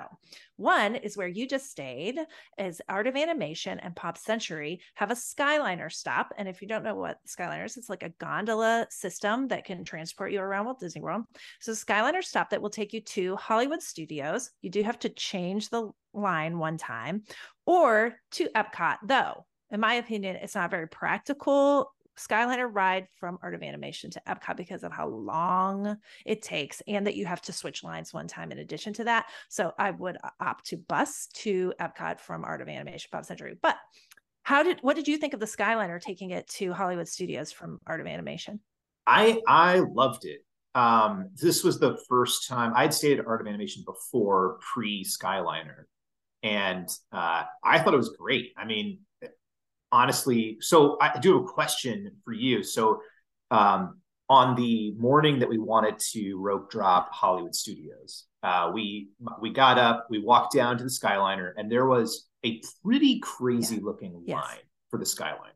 one 0.57 0.95
is 0.95 1.17
where 1.17 1.29
you 1.29 1.49
just 1.49 1.71
stayed 1.71 2.19
is 2.59 2.81
Art 2.89 3.07
of 3.07 3.17
Animation 3.17 3.81
and 3.81 3.97
Pop 3.97 4.17
Century 4.17 4.81
have 4.95 5.11
a 5.11 5.15
Skyliner 5.15 5.91
stop. 5.91 6.33
And 6.39 6.49
if 6.49 6.63
you 6.63 6.69
don't 6.69 6.85
know 6.85 6.95
what 6.95 7.19
Skyliner 7.27 7.65
is, 7.65 7.77
it's 7.77 7.89
like 7.89 8.05
a 8.05 8.11
gondola 8.21 8.87
system 8.91 9.49
that 9.49 9.65
can 9.65 9.85
transport 9.85 10.31
you 10.31 10.41
around 10.41 10.67
Walt 10.67 10.81
Disney 10.81 11.03
World. 11.03 11.25
So 11.61 11.73
Skyliner 11.73 12.23
stop 12.23 12.51
that 12.51 12.63
will 12.63 12.71
take 12.71 12.93
you 12.93 13.01
to 13.01 13.35
Hollywood 13.37 13.83
Studios. 13.83 14.51
You 14.63 14.71
do 14.71 14.83
have 14.83 14.99
to 15.01 15.09
change 15.31 15.71
the 15.71 15.91
line 16.13 16.59
one 16.59 16.77
time 16.77 17.23
or 17.67 18.15
to 18.33 18.49
Epcot, 18.55 18.99
though. 19.05 19.47
In 19.71 19.81
my 19.81 19.95
opinion, 19.95 20.37
it's 20.37 20.55
not 20.55 20.71
very 20.71 20.89
practical 20.89 21.91
Skyliner 22.17 22.69
ride 22.71 23.09
from 23.19 23.39
Art 23.43 23.55
of 23.55 23.63
Animation 23.63 24.11
to 24.11 24.23
Epcot 24.29 24.57
because 24.57 24.85
of 24.85 24.93
how 24.93 25.09
long 25.09 25.97
it 26.25 26.43
takes 26.43 26.81
and 26.87 27.07
that 27.07 27.17
you 27.17 27.27
have 27.27 27.43
to 27.43 27.53
switch 27.53 27.83
lines 27.83 28.15
one 28.15 28.29
time 28.29 28.53
in 28.53 28.59
addition 28.59 28.93
to 28.95 29.05
that. 29.05 29.27
So 29.49 29.73
I 29.79 29.91
would 29.91 30.17
opt 30.41 30.67
to 30.67 30.77
bus 30.77 31.29
to 31.35 31.73
Epcot 31.81 32.21
from 32.21 32.45
Art 32.45 32.63
of 32.63 32.69
Animation 32.69 33.09
Pop 33.11 33.25
Century. 33.25 33.57
But 33.61 33.77
how 34.43 34.63
did 34.63 34.79
what 34.83 34.97
did 34.97 35.09
you 35.09 35.17
think 35.17 35.35
of 35.35 35.41
the 35.41 35.47
Skyliner 35.47 36.01
taking 36.01 36.31
it 36.31 36.47
to 36.49 36.73
Hollywood 36.73 37.09
Studios 37.09 37.51
from 37.51 37.81
Art 37.87 38.01
of 38.01 38.07
Animation? 38.07 38.61
I 39.07 39.41
I 39.49 39.81
loved 39.81 40.25
it 40.25 40.44
um, 40.75 41.31
this 41.41 41.63
was 41.63 41.79
the 41.79 41.97
first 42.09 42.49
time 42.49 42.73
I'd 42.75 42.93
stayed 42.93 43.21
at 43.21 43.27
Art 43.27 43.41
of 43.41 43.47
Animation 43.47 43.85
before 43.87 44.59
pre 44.73 45.05
Skyliner, 45.05 45.85
and 46.43 46.89
uh, 47.13 47.45
I 47.63 47.79
thought 47.79 47.95
it 47.95 47.99
was 47.99 48.17
great. 48.19 48.53
I 48.57 48.65
mean, 48.65 48.99
honestly, 49.93 50.59
so 50.61 50.99
I 51.01 51.19
do 51.19 51.35
have 51.35 51.45
a 51.45 51.47
question 51.47 52.11
for 52.25 52.33
you. 52.33 52.65
So, 52.65 53.01
um, 53.51 54.01
on 54.29 54.57
the 54.57 54.93
morning 54.99 55.39
that 55.39 55.49
we 55.49 55.59
wanted 55.59 55.99
to 56.13 56.35
rope 56.39 56.71
drop 56.71 57.13
Hollywood 57.13 57.55
Studios, 57.55 58.25
uh, 58.43 58.71
we 58.75 59.11
we 59.41 59.51
got 59.51 59.79
up, 59.79 60.07
we 60.11 60.19
walked 60.19 60.55
down 60.55 60.77
to 60.79 60.85
the 60.85 60.91
Skyliner, 60.91 61.53
and 61.57 61.71
there 61.71 61.87
was 61.87 62.27
a 62.45 62.61
pretty 62.85 63.21
crazy 63.21 63.77
yeah. 63.77 63.83
looking 63.85 64.25
yes. 64.27 64.43
line 64.43 64.59
for 64.91 64.99
the 64.99 65.07
Skyline. 65.07 65.53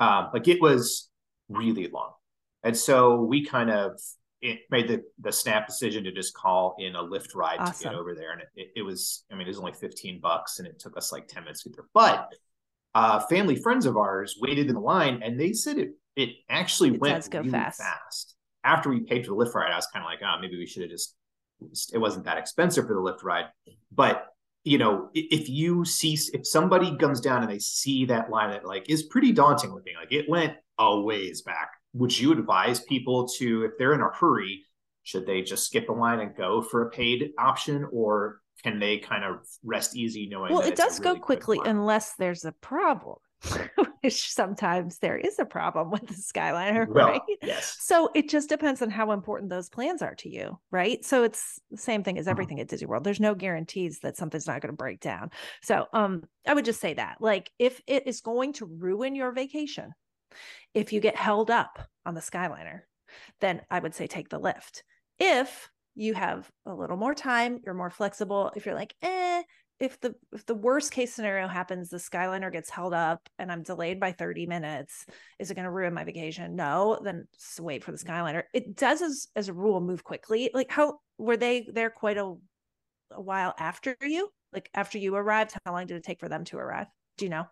Um, 0.00 0.30
like 0.32 0.48
it 0.48 0.62
was 0.62 1.10
really 1.50 1.88
long, 1.88 2.12
and 2.62 2.74
so 2.74 3.20
we 3.22 3.44
kind 3.44 3.70
of 3.70 4.00
it 4.40 4.60
made 4.70 4.88
the 4.88 5.02
the 5.20 5.32
snap 5.32 5.66
decision 5.66 6.04
to 6.04 6.12
just 6.12 6.34
call 6.34 6.76
in 6.78 6.94
a 6.94 7.02
Lyft 7.02 7.34
ride 7.34 7.58
Awesome. 7.58 7.74
to 7.74 7.84
get 7.84 7.94
over 7.94 8.14
there, 8.14 8.32
and 8.32 8.40
it, 8.42 8.48
it, 8.56 8.68
it 8.76 8.82
was 8.82 9.24
I 9.30 9.34
mean 9.34 9.46
it 9.46 9.50
was 9.50 9.58
only 9.58 9.72
fifteen 9.72 10.20
bucks, 10.20 10.58
and 10.58 10.68
it 10.68 10.78
took 10.78 10.96
us 10.96 11.12
like 11.12 11.28
ten 11.28 11.44
minutes 11.44 11.62
to 11.64 11.70
get 11.70 11.76
there. 11.76 11.86
But 11.94 12.32
uh, 12.94 13.20
family 13.26 13.56
friends 13.56 13.86
of 13.86 13.96
ours 13.96 14.36
waited 14.40 14.68
in 14.68 14.74
the 14.74 14.80
line, 14.80 15.22
and 15.22 15.38
they 15.38 15.52
said 15.52 15.78
it 15.78 15.90
it 16.16 16.30
actually 16.48 16.90
It 16.94 17.00
went 17.00 17.28
really 17.32 17.50
fast. 17.50 17.80
fast. 17.80 18.34
After 18.64 18.90
we 18.90 19.00
paid 19.00 19.24
for 19.24 19.30
the 19.34 19.36
Lyft 19.44 19.54
ride, 19.54 19.70
I 19.70 19.76
was 19.76 19.86
kind 19.86 20.04
of 20.04 20.08
like, 20.10 20.18
oh, 20.22 20.40
maybe 20.40 20.56
we 20.58 20.66
should 20.66 20.82
have 20.82 20.90
just. 20.90 21.14
It 21.92 21.98
wasn't 21.98 22.24
that 22.26 22.38
expensive 22.38 22.86
for 22.86 22.94
the 22.94 23.00
Lyft 23.00 23.24
ride, 23.24 23.46
but 23.92 24.26
you 24.64 24.78
know, 24.78 25.08
if 25.14 25.48
you 25.48 25.84
see 25.84 26.18
if 26.32 26.46
somebody 26.46 26.96
comes 26.98 27.20
down 27.20 27.42
and 27.42 27.50
they 27.50 27.58
see 27.58 28.04
that 28.06 28.28
line 28.30 28.50
that 28.50 28.64
like 28.66 28.88
is 28.90 29.04
pretty 29.04 29.32
daunting 29.32 29.72
looking, 29.72 29.94
like 29.98 30.12
it 30.12 30.28
went 30.28 30.54
a 30.78 31.00
ways 31.00 31.42
back. 31.42 31.70
Would 31.94 32.18
you 32.18 32.32
advise 32.32 32.80
people 32.80 33.28
to, 33.38 33.64
if 33.64 33.72
they're 33.78 33.94
in 33.94 34.00
a 34.00 34.10
hurry, 34.10 34.64
should 35.02 35.26
they 35.26 35.42
just 35.42 35.66
skip 35.66 35.86
the 35.86 35.92
line 35.92 36.20
and 36.20 36.36
go 36.36 36.62
for 36.62 36.86
a 36.86 36.90
paid 36.90 37.30
option, 37.38 37.86
or 37.92 38.40
can 38.62 38.78
they 38.78 38.98
kind 38.98 39.24
of 39.24 39.46
rest 39.64 39.96
easy 39.96 40.28
knowing? 40.28 40.52
Well, 40.52 40.60
it 40.60 40.76
does 40.76 40.98
go 40.98 41.10
really 41.10 41.20
quick 41.20 41.40
quickly 41.40 41.62
unless 41.64 42.14
there's 42.14 42.44
a 42.44 42.52
problem, 42.52 43.18
which 44.02 44.30
sometimes 44.32 44.98
there 44.98 45.16
is 45.16 45.38
a 45.38 45.44
problem 45.44 45.90
with 45.90 46.06
the 46.06 46.14
Skyliner, 46.14 46.86
Well, 46.94 47.06
right? 47.06 47.22
yes, 47.42 47.78
So 47.78 48.10
it 48.14 48.28
just 48.28 48.48
depends 48.48 48.82
on 48.82 48.90
how 48.90 49.12
important 49.12 49.50
those 49.50 49.68
plans 49.68 50.02
are 50.02 50.14
to 50.16 50.28
you, 50.28 50.58
right? 50.70 51.04
So 51.04 51.22
it's 51.22 51.60
the 51.70 51.76
same 51.76 52.02
thing 52.02 52.18
as 52.18 52.26
Uh-huh. 52.26 52.34
everything 52.34 52.60
at 52.60 52.68
Disney 52.68 52.86
World. 52.86 53.04
There's 53.04 53.20
no 53.20 53.34
guarantees 53.34 54.00
that 54.00 54.16
something's 54.16 54.46
not 54.46 54.60
going 54.60 54.72
to 54.72 54.76
break 54.76 55.00
down. 55.00 55.30
So 55.62 55.86
um 55.92 56.24
I 56.46 56.54
would 56.54 56.64
just 56.64 56.80
say 56.80 56.94
that. 56.94 57.18
Like 57.20 57.50
if 57.58 57.80
it 57.86 58.06
is 58.06 58.20
going 58.20 58.54
to 58.54 58.66
ruin 58.66 59.14
your 59.14 59.32
vacation, 59.32 59.92
if 60.74 60.92
you 60.92 61.00
get 61.00 61.16
held 61.16 61.50
up 61.50 61.78
on 62.04 62.14
the 62.14 62.20
Skyliner, 62.20 62.80
then 63.40 63.62
I 63.70 63.78
would 63.78 63.94
say 63.94 64.06
take 64.06 64.28
the 64.28 64.40
Lyft. 64.40 64.82
If 65.18 65.70
you 65.94 66.14
have 66.14 66.48
a 66.66 66.74
little 66.74 66.96
more 66.96 67.14
time, 67.14 67.58
you're 67.64 67.74
more 67.74 67.90
flexible. 67.90 68.52
If 68.54 68.66
you're 68.66 68.74
like, 68.74 68.94
eh, 69.02 69.42
if 69.80 70.00
the 70.00 70.14
if 70.32 70.44
the 70.46 70.54
worst 70.54 70.92
case 70.92 71.14
scenario 71.14 71.46
happens, 71.48 71.88
the 71.88 71.98
Skyliner 71.98 72.52
gets 72.52 72.70
held 72.70 72.94
up 72.94 73.28
and 73.38 73.50
I'm 73.50 73.62
delayed 73.62 74.00
by 74.00 74.12
30 74.12 74.46
minutes, 74.46 75.06
is 75.38 75.50
it 75.50 75.54
going 75.54 75.64
to 75.64 75.70
ruin 75.70 75.94
my 75.94 76.04
vacation? 76.04 76.56
No, 76.56 76.98
then 77.02 77.26
wait 77.60 77.84
for 77.84 77.92
the 77.92 77.98
Skyliner. 77.98 78.42
It 78.52 78.76
does 78.76 79.02
as 79.02 79.28
as 79.36 79.48
a 79.48 79.52
rule 79.52 79.80
move 79.80 80.02
quickly. 80.04 80.50
Like 80.52 80.70
how 80.70 80.98
were 81.16 81.36
they 81.36 81.68
there 81.72 81.90
quite 81.90 82.18
a 82.18 82.34
a 83.12 83.20
while 83.20 83.54
after 83.58 83.96
you? 84.02 84.30
Like 84.52 84.70
after 84.74 84.98
you 84.98 85.14
arrived, 85.14 85.54
how 85.64 85.72
long 85.72 85.86
did 85.86 85.96
it 85.96 86.04
take 86.04 86.20
for 86.20 86.28
them 86.28 86.44
to 86.46 86.58
arrive? 86.58 86.86
Do 87.16 87.24
you 87.24 87.30
know? 87.30 87.46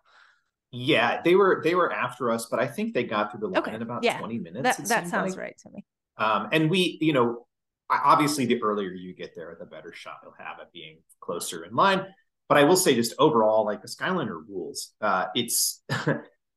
Yeah, 0.76 1.20
they 1.22 1.34
were 1.34 1.60
they 1.64 1.74
were 1.74 1.92
after 1.92 2.30
us, 2.30 2.46
but 2.50 2.60
I 2.60 2.66
think 2.66 2.94
they 2.94 3.04
got 3.04 3.30
through 3.30 3.40
the 3.40 3.48
line 3.48 3.58
Okay, 3.62 3.74
in 3.74 3.82
about 3.82 4.02
yeah, 4.04 4.18
twenty 4.18 4.38
minutes. 4.38 4.76
That 4.76 4.88
that 4.88 5.08
sounds 5.08 5.32
like. 5.32 5.40
right 5.40 5.58
to 5.64 5.70
me. 5.70 5.84
Um, 6.18 6.48
and 6.52 6.70
we, 6.70 6.98
you 7.00 7.12
know, 7.12 7.46
obviously 7.90 8.46
the 8.46 8.62
earlier 8.62 8.90
you 8.90 9.14
get 9.14 9.34
there, 9.34 9.56
the 9.58 9.66
better 9.66 9.92
shot 9.92 10.18
you'll 10.22 10.34
have 10.38 10.58
at 10.60 10.72
being 10.72 10.98
closer 11.20 11.64
in 11.64 11.74
line. 11.74 12.06
But 12.48 12.58
I 12.58 12.64
will 12.64 12.76
say, 12.76 12.94
just 12.94 13.14
overall, 13.18 13.64
like 13.64 13.82
the 13.82 13.88
Skyliner 13.88 14.40
rules, 14.48 14.92
uh, 15.00 15.26
it's. 15.34 15.82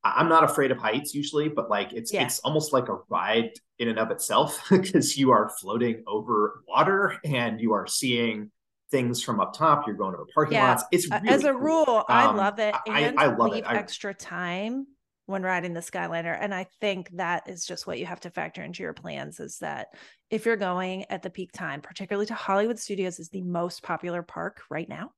I'm 0.01 0.29
not 0.29 0.45
afraid 0.45 0.71
of 0.71 0.77
heights 0.77 1.13
usually, 1.13 1.49
but 1.49 1.69
like 1.69 1.91
it's 1.91 2.13
Yeah. 2.13 2.23
it's 2.23 2.39
almost 2.39 2.71
like 2.71 2.87
a 2.87 2.99
ride 3.09 3.49
in 3.79 3.89
and 3.89 3.99
of 3.99 4.11
itself 4.11 4.65
because 4.69 5.17
you 5.17 5.31
are 5.31 5.49
floating 5.59 6.03
over 6.07 6.63
water 6.69 7.17
and 7.25 7.59
you 7.59 7.73
are 7.73 7.85
seeing 7.85 8.49
things 8.91 9.21
from 9.23 9.39
up 9.39 9.53
top. 9.53 9.85
You're 9.87 9.95
going 9.95 10.11
to 10.13 10.17
the 10.17 10.31
parking 10.33 10.53
Yeah. 10.55 10.69
lots. 10.69 10.83
It's 10.91 11.09
really 11.09 11.29
As 11.29 11.43
a 11.43 11.51
cool. 11.51 11.59
rule, 11.61 12.05
I 12.07 12.25
Um, 12.25 12.37
love 12.37 12.59
it 12.59 12.75
I- 12.87 13.01
and 13.01 13.19
I 13.19 13.27
love 13.27 13.49
it. 13.51 13.55
leave 13.55 13.65
I- 13.65 13.77
extra 13.77 14.13
time 14.13 14.87
when 15.25 15.43
riding 15.43 15.73
the 15.73 15.79
Skyliner. 15.79 16.35
And 16.39 16.53
I 16.55 16.65
think 16.81 17.09
that 17.11 17.47
is 17.47 17.65
just 17.65 17.85
what 17.85 17.99
you 17.99 18.07
have 18.07 18.19
to 18.21 18.31
factor 18.31 18.63
into 18.63 18.81
your 18.81 18.93
plans 18.93 19.39
is 19.39 19.59
that 19.59 19.89
if 20.31 20.45
you're 20.45 20.55
going 20.57 21.05
at 21.11 21.21
the 21.21 21.29
peak 21.29 21.51
time, 21.51 21.81
particularly 21.81 22.25
to 22.27 22.33
Hollywood 22.33 22.79
Studios 22.79 23.19
is 23.19 23.29
the 23.29 23.43
most 23.43 23.83
popular 23.83 24.23
park 24.23 24.61
right 24.71 24.89
now. 24.89 25.11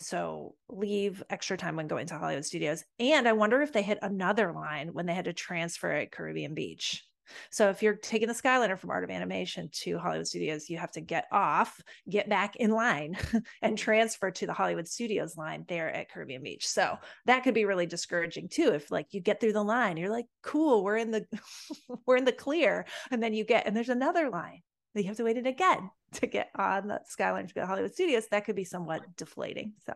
So 0.00 0.54
leave 0.68 1.22
extra 1.30 1.56
time 1.56 1.76
when 1.76 1.88
going 1.88 2.06
to 2.08 2.18
Hollywood 2.18 2.44
Studios. 2.44 2.84
And 3.00 3.26
I 3.26 3.32
wonder 3.32 3.62
if 3.62 3.72
they 3.72 3.82
hit 3.82 3.98
another 4.02 4.52
line 4.52 4.92
when 4.92 5.06
they 5.06 5.14
had 5.14 5.24
to 5.24 5.32
transfer 5.32 5.90
at 5.90 6.12
Caribbean 6.12 6.54
Beach. 6.54 7.04
So 7.50 7.70
if 7.70 7.82
you're 7.82 7.94
taking 7.94 8.28
the 8.28 8.34
Skyliner 8.34 8.78
from 8.78 8.90
Art 8.90 9.04
of 9.04 9.10
Animation 9.10 9.68
to 9.72 9.98
Hollywood 9.98 10.26
Studios, 10.26 10.68
you 10.68 10.78
have 10.78 10.92
to 10.92 11.00
get 11.00 11.26
off, 11.32 11.80
get 12.08 12.28
back 12.28 12.56
in 12.56 12.70
line, 12.70 13.16
and 13.62 13.76
transfer 13.76 14.30
to 14.30 14.46
the 14.46 14.52
Hollywood 14.52 14.88
Studios 14.88 15.36
line 15.36 15.64
there 15.68 15.90
at 15.90 16.10
Caribbean 16.10 16.42
Beach. 16.42 16.66
So 16.66 16.96
that 17.26 17.44
could 17.44 17.54
be 17.54 17.64
really 17.64 17.86
discouraging 17.86 18.48
too. 18.48 18.72
If 18.72 18.90
like 18.90 19.12
you 19.12 19.20
get 19.20 19.40
through 19.40 19.52
the 19.52 19.62
line, 19.62 19.96
you're 19.96 20.10
like, 20.10 20.26
cool, 20.42 20.84
we're 20.84 20.96
in 20.96 21.10
the 21.10 21.26
we're 22.06 22.16
in 22.16 22.24
the 22.24 22.32
clear, 22.32 22.86
and 23.10 23.22
then 23.22 23.34
you 23.34 23.44
get 23.44 23.66
and 23.66 23.76
there's 23.76 23.88
another 23.88 24.30
line 24.30 24.62
that 24.94 25.02
you 25.02 25.08
have 25.08 25.16
to 25.16 25.24
wait 25.24 25.36
it 25.36 25.46
again 25.46 25.90
to 26.12 26.26
get 26.26 26.50
on 26.56 26.88
the 26.88 27.00
Skyliner 27.08 27.48
to 27.48 27.54
go 27.54 27.60
to 27.62 27.66
Hollywood 27.66 27.94
Studios. 27.94 28.26
That 28.30 28.44
could 28.44 28.56
be 28.56 28.64
somewhat 28.64 29.02
deflating. 29.16 29.74
So 29.84 29.92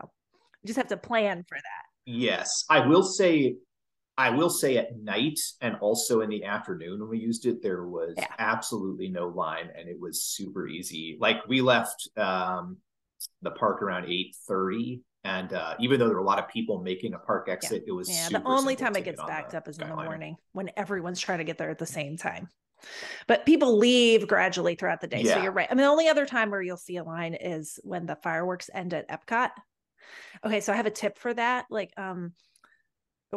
you 0.61 0.67
just 0.67 0.77
have 0.77 0.87
to 0.87 0.97
plan 0.97 1.43
for 1.47 1.55
that. 1.55 1.83
Yes, 2.05 2.65
I 2.69 2.85
will 2.85 3.03
say, 3.03 3.55
I 4.17 4.29
will 4.29 4.49
say 4.49 4.77
at 4.77 4.95
night 4.97 5.39
and 5.61 5.75
also 5.81 6.21
in 6.21 6.29
the 6.29 6.43
afternoon 6.43 6.99
when 6.99 7.09
we 7.09 7.19
used 7.19 7.45
it, 7.45 7.63
there 7.63 7.85
was 7.87 8.15
Yeah. 8.17 8.27
absolutely 8.37 9.09
no 9.09 9.27
line 9.27 9.71
and 9.75 9.89
it 9.89 9.99
was 9.99 10.23
super 10.23 10.67
easy. 10.67 11.17
Like 11.19 11.47
we 11.47 11.61
left 11.61 12.09
um, 12.17 12.77
the 13.41 13.51
park 13.51 13.81
around 13.81 14.05
eight 14.09 14.35
thirty, 14.47 15.01
and 15.23 15.53
uh, 15.53 15.75
even 15.79 15.99
though 15.99 16.07
there 16.07 16.15
were 16.15 16.21
a 16.21 16.25
lot 16.25 16.39
of 16.39 16.47
people 16.47 16.81
making 16.81 17.13
a 17.13 17.19
park 17.19 17.49
exit, 17.49 17.85
it 17.87 17.91
was 17.91 18.09
Yeah, 18.09 18.29
the 18.29 18.47
only 18.47 18.75
time 18.75 18.95
it 18.95 19.05
gets 19.05 19.23
backed 19.23 19.55
up 19.55 19.67
is 19.67 19.79
in 19.79 19.87
the 19.87 19.95
morning 19.95 20.35
when 20.51 20.69
everyone's 20.77 21.19
trying 21.19 21.39
to 21.39 21.43
get 21.43 21.57
there 21.57 21.69
at 21.69 21.79
the 21.79 21.85
same 21.85 22.17
time. 22.17 22.49
But 23.27 23.45
people 23.45 23.77
leave 23.77 24.27
gradually 24.27 24.75
throughout 24.75 24.99
the 24.99 25.07
day. 25.07 25.23
So 25.23 25.41
you're 25.41 25.53
right. 25.53 25.67
I 25.71 25.73
mean, 25.73 25.83
the 25.83 25.89
only 25.89 26.09
other 26.09 26.25
time 26.25 26.51
where 26.51 26.61
you'll 26.61 26.75
see 26.75 26.97
a 26.97 27.03
line 27.03 27.33
is 27.33 27.79
when 27.83 28.05
the 28.05 28.17
fireworks 28.17 28.69
end 28.73 28.93
at 28.93 29.07
Epcot. 29.07 29.51
Okay, 30.45 30.59
so 30.59 30.73
I 30.73 30.75
have 30.75 30.85
a 30.85 30.91
tip 30.91 31.17
for 31.17 31.33
that. 31.33 31.65
Like, 31.69 31.93
um, 31.95 32.33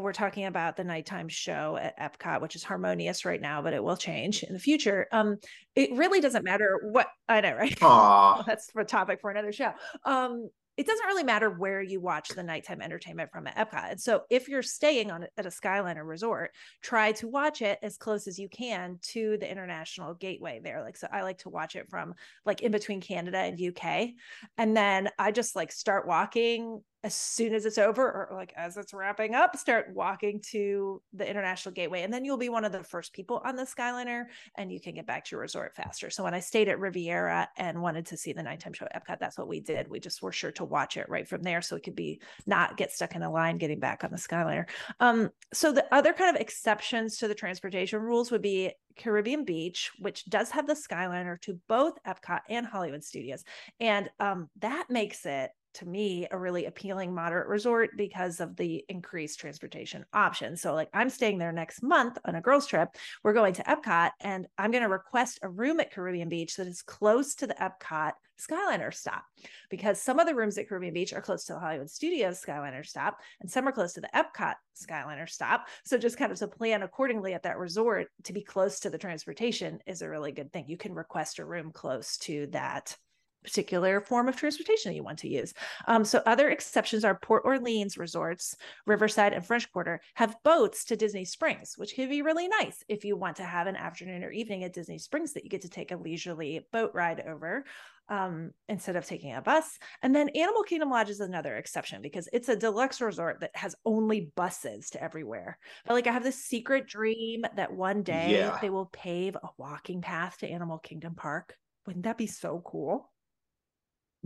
we're 0.03 0.13
talking 0.13 0.47
about 0.47 0.77
the 0.77 0.85
nighttime 0.85 1.29
show 1.29 1.77
at 1.77 1.99
Epcot, 1.99 2.41
which 2.41 2.57
is 2.57 2.65
harmonious 2.65 3.25
right 3.25 3.41
now, 3.41 3.63
but 3.63 3.73
it 3.73 3.83
will 3.83 3.97
change 3.97 4.43
in 4.43 4.53
the 4.53 4.59
future. 4.59 5.07
Um, 5.13 5.37
it 5.75 5.93
really 5.93 6.21
doesn't 6.21 6.45
matter 6.45 6.81
what 6.91 7.09
I 7.29 7.41
know, 7.41 7.55
right? 7.55 7.77
Well, 7.81 8.45
that's 8.47 8.71
a 8.77 8.85
topic 8.85 9.21
for 9.21 9.31
another 9.31 9.53
show. 9.53 9.73
Um, 10.05 10.51
it 10.77 10.87
doesn't 10.87 11.07
really 11.07 11.25
matter 11.25 11.49
where 11.49 11.81
you 11.81 12.01
watch 12.01 12.29
the 12.29 12.43
nighttime 12.43 12.83
entertainment 12.83 13.31
from 13.33 13.47
at 13.47 13.57
Epcot. 13.57 13.93
And 13.93 14.01
so 14.01 14.23
if 14.29 14.49
you're 14.49 14.63
staying 14.63 15.11
on 15.11 15.27
at 15.37 15.47
a 15.47 15.51
Skyliner 15.51 16.07
resort, 16.07 16.51
try 16.83 17.13
to 17.13 17.29
watch 17.29 17.63
it 17.63 17.79
as 17.83 17.97
close 17.97 18.27
as 18.27 18.39
you 18.39 18.49
can 18.49 18.99
to 19.13 19.39
the 19.39 19.51
international 19.51 20.15
gateway 20.15 20.61
there. 20.63 20.83
Like 20.83 20.99
so 20.99 21.09
I 21.11 21.23
like 21.23 21.39
to 21.39 21.49
watch 21.49 21.77
it 21.77 21.89
from 21.89 22.15
like 22.45 22.61
in 22.61 22.73
between 22.73 23.01
Canada 23.01 23.39
and 23.39 23.59
UK. 23.61 24.11
And 24.59 24.77
then 24.77 25.09
I 25.19 25.33
just 25.33 25.57
like 25.57 25.73
start 25.73 26.07
walking 26.07 26.83
as 27.07 27.15
soon 27.15 27.55
as 27.55 27.65
it's 27.65 27.79
over 27.79 28.03
or 28.03 28.29
like 28.33 28.53
as 28.57 28.77
it's 28.77 28.93
wrapping 28.93 29.37
up, 29.37 29.57
start 29.57 29.87
walking 29.95 30.41
to 30.41 31.01
the 31.13 31.29
international 31.29 31.73
gateway. 31.73 32.03
And 32.03 32.13
then 32.13 32.25
you'll 32.25 32.37
be 32.37 32.49
one 32.49 32.65
of 32.65 32.73
the 32.73 32.83
first 32.83 33.13
people 33.13 33.41
on 33.45 33.55
the 33.55 33.63
Skyliner 33.63 34.25
and 34.57 34.73
you 34.73 34.81
can 34.81 34.93
get 34.93 35.07
back 35.07 35.25
to 35.25 35.37
your 35.37 35.41
resort 35.41 35.77
faster. 35.77 36.11
So 36.11 36.25
when 36.25 36.35
I 36.35 36.41
stayed 36.41 36.67
at 36.67 36.81
Riviera 36.81 37.49
and 37.59 37.81
wanted 37.81 38.07
to 38.07 38.17
see 38.17 38.33
the 38.33 38.43
nighttime 38.43 38.73
show 38.73 38.87
at 38.91 39.07
Epcot, 39.07 39.21
that's 39.21 39.39
what 39.39 39.47
we 39.47 39.61
did. 39.61 39.87
We 39.87 40.01
just 40.01 40.21
were 40.21 40.33
sure 40.33 40.51
to 40.51 40.65
watch 40.65 40.97
it 40.97 41.09
right 41.09 41.29
from 41.29 41.45
there 41.45 41.63
so 41.63 41.77
it 41.77 41.85
could 41.85 41.95
be 41.95 42.21
not 42.45 42.77
get 42.77 42.91
stuck 42.91 43.15
in 43.15 43.23
a 43.23 43.31
line 43.31 43.59
getting 43.59 43.79
back 43.79 44.03
on 44.03 44.11
the 44.11 44.17
Skyliner. 44.17 44.69
Um, 44.99 45.31
so 45.55 45.71
the 45.71 45.87
other 45.95 46.13
kind 46.13 46.35
of 46.35 46.43
exceptions 46.43 47.19
to 47.19 47.29
the 47.29 47.37
transportation 47.37 48.01
rules 48.01 48.33
would 48.33 48.43
be 48.43 48.73
Caribbean 48.97 49.45
Beach, 49.45 49.93
which 50.01 50.25
does 50.25 50.51
have 50.51 50.67
the 50.67 50.75
Skyliner 50.75 51.41
to 51.43 51.61
both 51.69 52.03
Epcot 52.05 52.41
and 52.49 52.67
Hollywood 52.67 53.05
Studios. 53.05 53.45
And 53.79 54.11
um, 54.19 54.49
that 54.59 54.91
makes 54.91 55.25
it 55.25 55.53
to 55.77 55.87
me 55.87 56.27
a 56.31 56.39
really 56.39 56.67
appealing 56.67 57.15
moderate 57.15 57.49
resort 57.49 57.91
because 57.97 58.41
of 58.41 58.57
the 58.57 58.85
increased 58.89 59.39
transportation 59.41 60.05
options. 60.13 60.61
So 60.61 60.75
like 60.75 60.89
I'm 60.93 61.11
staying 61.11 61.39
there 61.39 61.53
next 61.53 61.83
month 61.83 62.19
on 62.25 62.35
a 62.35 62.41
girls 62.41 62.67
trip. 62.67 62.97
We're 63.23 63.33
going 63.33 63.55
to 63.55 63.63
Epcot 63.63 64.11
and 64.21 64.47
I'm 64.59 64.71
going 64.71 64.83
to 64.83 64.89
request 64.89 65.39
a 65.43 65.49
room 65.49 65.81
at 65.81 65.93
Caribbean 65.93 66.29
Beach 66.29 66.57
that 66.57 66.67
is 66.67 66.83
close 66.83 67.35
to 67.37 67.47
the 67.47 67.55
Epcot 67.55 68.13
Skyliner 68.39 68.93
stop 68.93 69.25
because 69.71 70.01
some 70.01 70.19
of 70.19 70.27
the 70.27 70.35
rooms 70.35 70.59
at 70.59 70.69
Caribbean 70.69 70.93
Beach 70.95 71.13
are 71.13 71.23
close 71.23 71.45
to 71.45 71.55
the 71.55 71.59
Hollywood 71.59 71.91
Studios 71.91 72.43
Skyliner 72.45 72.85
stop 72.85 73.19
and 73.41 73.51
some 73.51 73.67
are 73.67 73.73
close 73.73 73.95
to 73.95 74.01
the 74.01 74.11
Epcot 74.15 74.55
Skyliner 74.77 75.29
stop. 75.29 75.69
So 75.85 75.97
just 75.99 76.19
kind 76.19 76.33
of 76.33 76.39
to 76.39 76.49
plan 76.49 76.83
accordingly 76.83 77.35
at 77.35 77.43
that 77.45 77.59
resort 77.59 78.09
to 78.25 78.33
be 78.33 78.43
close 78.43 78.81
to 78.81 78.91
the 78.91 78.99
transportation 78.99 79.79
is 79.87 80.03
a 80.03 80.09
really 80.09 80.33
good 80.33 80.53
thing. 80.53 80.67
You 80.69 80.77
can 80.77 80.95
request 80.95 81.39
a 81.39 81.45
room 81.45 81.71
close 81.73 82.19
to 82.19 82.47
that 82.49 82.97
particular 83.45 84.01
form 84.01 84.29
of 84.29 84.37
transportation 84.37 84.93
you 84.93 85.05
want 85.05 85.19
to 85.21 85.29
use. 85.29 85.55
Um, 85.87 86.05
so 86.05 86.23
other 86.27 86.49
exceptions 86.51 87.05
are 87.05 87.19
Port 87.19 87.43
Orleans 87.45 87.97
resorts, 87.97 88.57
Riverside 88.87 89.33
and 89.33 89.45
French 89.45 89.71
Quarter 89.73 90.01
have 90.15 90.37
boats 90.45 90.85
to 90.87 90.97
Disney 90.97 91.25
Springs, 91.25 91.75
which 91.77 91.95
can 91.95 92.09
be 92.09 92.23
really 92.23 92.49
nice 92.49 92.83
if 92.89 93.05
you 93.05 93.17
want 93.17 93.37
to 93.37 93.45
have 93.45 93.67
an 93.67 93.77
afternoon 93.77 94.25
or 94.25 94.31
evening 94.31 94.65
at 94.65 94.73
Disney 94.73 94.99
Springs 94.99 95.33
that 95.33 95.45
you 95.45 95.51
get 95.51 95.63
to 95.63 95.69
take 95.69 95.93
a 95.93 95.97
leisurely 95.97 96.67
boat 96.73 96.91
ride 96.95 97.23
over 97.27 97.65
um, 98.09 98.53
instead 98.69 98.97
of 98.97 99.07
taking 99.07 99.35
a 99.35 99.43
bus. 99.43 99.79
And 100.03 100.15
then 100.15 100.29
Animal 100.31 100.63
Kingdom 100.63 100.91
Lodge 100.91 101.11
is 101.11 101.21
another 101.21 101.57
exception 101.57 102.03
because 102.03 102.29
it's 102.33 102.49
a 102.49 102.57
deluxe 102.57 103.01
resort 103.01 103.41
that 103.41 103.51
has 103.55 103.75
only 103.85 104.33
buses 104.37 104.91
to 104.91 105.03
everywhere. 105.03 105.59
But 105.87 105.95
like 105.95 106.07
I 106.07 106.13
have 106.13 106.25
this 106.25 106.45
secret 106.45 106.87
dream 106.87 107.45
that 107.57 107.73
one 107.73 108.03
day 108.03 108.39
yeah. 108.39 108.59
they 108.61 108.71
will 108.71 108.87
pave 108.87 109.37
a 109.37 109.49
walking 109.57 110.03
path 110.03 110.39
to 110.39 110.49
Animal 110.49 110.79
Kingdom 110.79 111.15
Park. 111.15 111.57
Wouldn't 111.87 112.05
that 112.05 112.19
be 112.19 112.27
so 112.27 112.63
cool? 112.65 113.11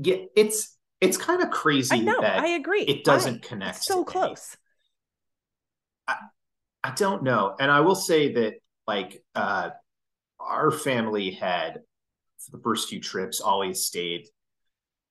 Yeah, 0.02 0.16
it's 0.36 0.76
it's 1.00 1.16
kind 1.16 1.42
of 1.42 1.50
crazy. 1.50 1.96
I 1.96 1.98
know. 2.00 2.20
I 2.20 2.48
agree. 2.48 2.82
It 2.82 3.04
doesn't 3.04 3.42
connect. 3.42 3.78
It's 3.78 3.86
so 3.86 4.04
close. 4.04 4.56
I, 6.06 6.16
I 6.82 6.92
don't 6.92 7.22
know, 7.22 7.54
and 7.58 7.70
I 7.70 7.80
will 7.80 7.94
say 7.94 8.32
that 8.34 8.54
like 8.86 9.22
uh, 9.34 9.70
our 10.38 10.70
family 10.70 11.30
had 11.30 11.80
for 12.38 12.56
the 12.56 12.62
first 12.62 12.88
few 12.88 13.00
trips 13.00 13.40
always 13.40 13.82
stayed 13.82 14.26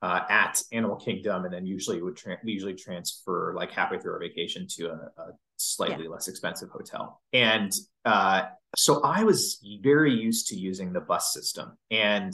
uh, 0.02 0.22
at 0.30 0.62
Animal 0.72 0.96
Kingdom, 0.96 1.46
and 1.46 1.54
then 1.54 1.66
usually 1.66 2.02
would 2.02 2.16
tra- 2.16 2.38
usually 2.44 2.74
transfer 2.74 3.54
like 3.56 3.72
halfway 3.72 4.00
through 4.00 4.14
our 4.14 4.20
vacation 4.20 4.68
to 4.78 4.90
a, 4.90 5.22
a 5.22 5.32
slightly 5.58 6.06
yeah. 6.06 6.12
less 6.12 6.28
expensive 6.28 6.70
hotel. 6.70 7.22
And 7.34 7.72
uh, 8.06 8.44
so 8.76 9.02
I 9.02 9.24
was 9.24 9.64
very 9.82 10.14
used 10.14 10.48
to 10.48 10.56
using 10.56 10.94
the 10.94 11.02
bus 11.02 11.34
system, 11.34 11.78
and 11.92 12.34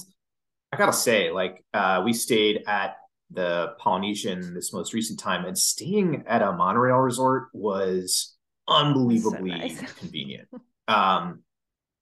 I 0.76 0.78
gotta 0.78 0.94
say, 0.94 1.32
like, 1.32 1.64
uh, 1.74 2.02
we 2.04 2.12
stayed 2.12 2.64
at 2.68 2.98
the 3.32 3.76
Polynesian 3.80 4.54
this 4.54 4.74
most 4.74 4.94
recent 4.94 5.20
time, 5.20 5.46
and 5.46 5.58
staying 5.58 6.26
at 6.28 6.42
a 6.42 6.52
monorail 6.52 6.98
resort 6.98 7.48
was 7.54 8.36
unbelievably 8.68 9.52
so 9.52 9.58
nice. 9.58 9.94
convenient. 10.00 10.50
Um, 10.90 11.44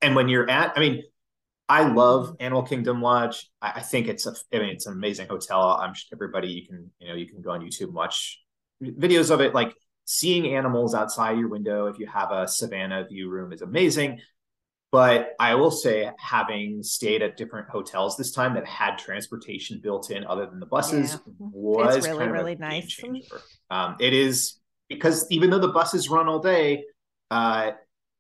and 0.01 0.15
when 0.15 0.27
you're 0.27 0.49
at, 0.49 0.73
I 0.75 0.79
mean, 0.79 1.03
I 1.69 1.87
love 1.87 2.35
Animal 2.39 2.63
Kingdom 2.63 3.01
Lodge. 3.01 3.47
I, 3.61 3.73
I, 3.75 3.79
think 3.81 4.07
it's 4.07 4.25
a, 4.25 4.33
I 4.51 4.59
mean, 4.59 4.69
it's 4.69 4.87
an 4.87 4.93
amazing 4.93 5.27
hotel. 5.27 5.61
I'm 5.61 5.93
sure 5.93 6.09
everybody 6.11 6.49
you 6.49 6.67
can, 6.67 6.89
you 6.99 7.07
know, 7.09 7.13
you 7.15 7.27
can 7.27 7.41
go 7.41 7.51
on 7.51 7.61
YouTube 7.61 7.85
and 7.85 7.93
watch 7.93 8.41
videos 8.81 9.29
of 9.29 9.39
it. 9.39 9.53
Like 9.53 9.73
seeing 10.05 10.55
animals 10.55 10.95
outside 10.95 11.37
your 11.37 11.47
window, 11.47 11.85
if 11.85 11.99
you 11.99 12.07
have 12.07 12.31
a 12.31 12.47
savannah 12.47 13.05
view 13.07 13.29
room, 13.29 13.53
is 13.53 13.61
amazing. 13.61 14.19
But 14.93 15.33
I 15.39 15.55
will 15.55 15.71
say, 15.71 16.11
having 16.19 16.83
stayed 16.83 17.23
at 17.23 17.35
different 17.35 17.67
hotels 17.67 18.15
this 18.15 18.31
time 18.31 18.53
that 18.53 18.67
had 18.67 18.99
transportation 18.99 19.79
built 19.81 20.11
in 20.11 20.23
other 20.23 20.45
than 20.45 20.59
the 20.59 20.67
buses 20.67 21.13
yeah. 21.13 21.33
was 21.39 21.95
it's 21.95 22.05
really, 22.05 22.19
kind 22.19 22.29
of 22.29 22.37
really 22.37 22.55
nice. 22.55 23.01
Um, 23.71 23.95
it 23.99 24.13
is 24.13 24.59
because 24.89 25.25
even 25.31 25.49
though 25.49 25.57
the 25.57 25.69
buses 25.69 26.09
run 26.11 26.27
all 26.27 26.37
day, 26.37 26.83
uh, 27.31 27.71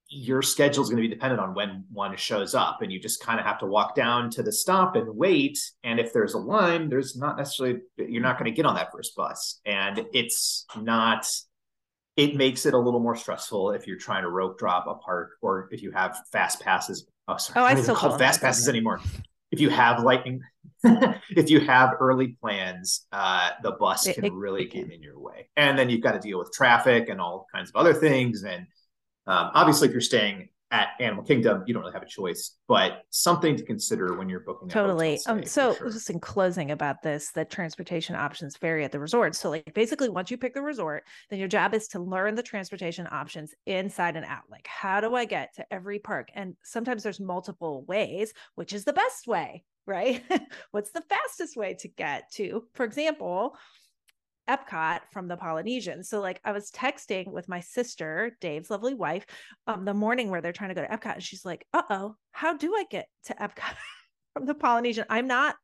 your 0.09 0.41
schedule 0.41 0.81
is 0.81 0.89
going 0.89 0.99
to 0.99 1.07
be 1.07 1.13
dependent 1.13 1.39
on 1.39 1.53
when 1.53 1.85
one 1.91 2.17
shows 2.17 2.55
up, 2.55 2.81
and 2.81 2.91
you 2.91 2.99
just 2.99 3.21
kind 3.21 3.39
of 3.39 3.45
have 3.45 3.59
to 3.59 3.67
walk 3.67 3.93
down 3.93 4.31
to 4.31 4.41
the 4.41 4.51
stop 4.51 4.95
and 4.95 5.15
wait. 5.15 5.59
And 5.83 5.99
if 5.99 6.11
there's 6.11 6.33
a 6.33 6.39
line, 6.39 6.89
there's 6.89 7.15
not 7.15 7.37
necessarily 7.37 7.81
you're 7.97 8.23
not 8.23 8.39
going 8.39 8.49
to 8.49 8.55
get 8.55 8.65
on 8.65 8.73
that 8.73 8.91
first 8.91 9.15
bus, 9.15 9.61
and 9.63 10.07
it's 10.11 10.65
not 10.75 11.27
it 12.15 12.35
makes 12.35 12.65
it 12.65 12.73
a 12.73 12.77
little 12.77 12.99
more 12.99 13.15
stressful 13.15 13.71
if 13.71 13.87
you're 13.87 13.97
trying 13.97 14.23
to 14.23 14.29
rope 14.29 14.59
drop 14.59 14.85
a 14.87 14.95
park 14.95 15.31
or 15.41 15.67
if 15.71 15.81
you 15.81 15.91
have 15.91 16.17
fast 16.31 16.59
passes. 16.61 17.07
Oh, 17.27 17.37
sorry, 17.37 17.61
oh, 17.61 17.65
I 17.65 17.81
still 17.81 17.95
call 17.95 18.17
fast 18.17 18.41
passes 18.41 18.67
anymore. 18.67 18.99
If 19.51 19.59
you 19.59 19.69
have 19.69 20.03
lightning, 20.03 20.41
if 20.83 21.49
you 21.49 21.59
have 21.61 21.95
early 21.99 22.37
plans, 22.41 23.05
uh, 23.11 23.51
the 23.61 23.71
bus 23.71 24.11
can 24.11 24.25
it, 24.25 24.33
really 24.33 24.63
it, 24.63 24.71
get 24.71 24.91
in 24.91 25.01
your 25.01 25.19
way, 25.19 25.49
and 25.55 25.77
then 25.77 25.89
you've 25.89 26.01
got 26.01 26.13
to 26.13 26.19
deal 26.19 26.39
with 26.39 26.51
traffic 26.51 27.09
and 27.09 27.21
all 27.21 27.47
kinds 27.53 27.69
of 27.69 27.75
other 27.75 27.93
things. 27.93 28.43
And 28.43 28.67
um, 29.25 29.51
obviously, 29.53 29.87
if 29.87 29.91
you're 29.93 30.01
staying 30.01 30.49
at 30.73 30.89
Animal 30.99 31.23
Kingdom, 31.23 31.63
you 31.67 31.73
don't 31.73 31.83
really 31.83 31.93
have 31.93 32.01
a 32.01 32.07
choice, 32.07 32.57
but 32.67 33.03
something 33.11 33.55
to 33.55 33.63
consider 33.63 34.17
when 34.17 34.27
you're 34.27 34.39
booking. 34.39 34.69
Totally. 34.69 35.19
Um, 35.27 35.45
so 35.45 35.75
sure. 35.75 35.91
just 35.91 36.09
in 36.09 36.19
closing 36.19 36.71
about 36.71 37.03
this, 37.03 37.31
the 37.31 37.45
transportation 37.45 38.15
options 38.15 38.57
vary 38.57 38.83
at 38.83 38.91
the 38.91 38.99
resort. 38.99 39.35
So 39.35 39.51
like 39.51 39.71
basically 39.75 40.09
once 40.09 40.31
you 40.31 40.37
pick 40.37 40.55
the 40.55 40.63
resort, 40.63 41.03
then 41.29 41.37
your 41.37 41.47
job 41.47 41.75
is 41.75 41.87
to 41.89 41.99
learn 41.99 42.33
the 42.33 42.41
transportation 42.41 43.07
options 43.11 43.53
inside 43.67 44.15
and 44.15 44.25
out. 44.25 44.43
Like 44.49 44.65
how 44.65 44.99
do 44.99 45.13
I 45.13 45.25
get 45.25 45.53
to 45.55 45.73
every 45.73 45.99
park? 45.99 46.29
And 46.33 46.55
sometimes 46.63 47.03
there's 47.03 47.19
multiple 47.19 47.85
ways, 47.87 48.33
which 48.55 48.73
is 48.73 48.83
the 48.83 48.93
best 48.93 49.27
way, 49.27 49.63
right? 49.85 50.23
What's 50.71 50.91
the 50.91 51.03
fastest 51.07 51.55
way 51.55 51.75
to 51.81 51.87
get 51.87 52.31
to, 52.33 52.63
for 52.73 52.83
example, 52.83 53.55
Epcot 54.49 55.01
from 55.11 55.27
the 55.27 55.37
Polynesian. 55.37 56.03
So 56.03 56.19
like 56.19 56.39
I 56.43 56.51
was 56.51 56.71
texting 56.71 57.31
with 57.31 57.47
my 57.47 57.59
sister, 57.59 58.35
Dave's 58.41 58.69
lovely 58.69 58.93
wife, 58.93 59.25
um, 59.67 59.85
the 59.85 59.93
morning 59.93 60.29
where 60.29 60.41
they're 60.41 60.51
trying 60.51 60.69
to 60.69 60.75
go 60.75 60.81
to 60.81 60.87
Epcot, 60.87 61.15
and 61.15 61.23
she's 61.23 61.45
like, 61.45 61.65
"Uh 61.73 61.83
oh, 61.89 62.15
how 62.31 62.57
do 62.57 62.73
I 62.75 62.85
get 62.89 63.07
to 63.25 63.33
Epcot 63.35 63.75
from 64.33 64.45
the 64.45 64.53
Polynesian?" 64.53 65.05
I'm 65.09 65.27
not 65.27 65.55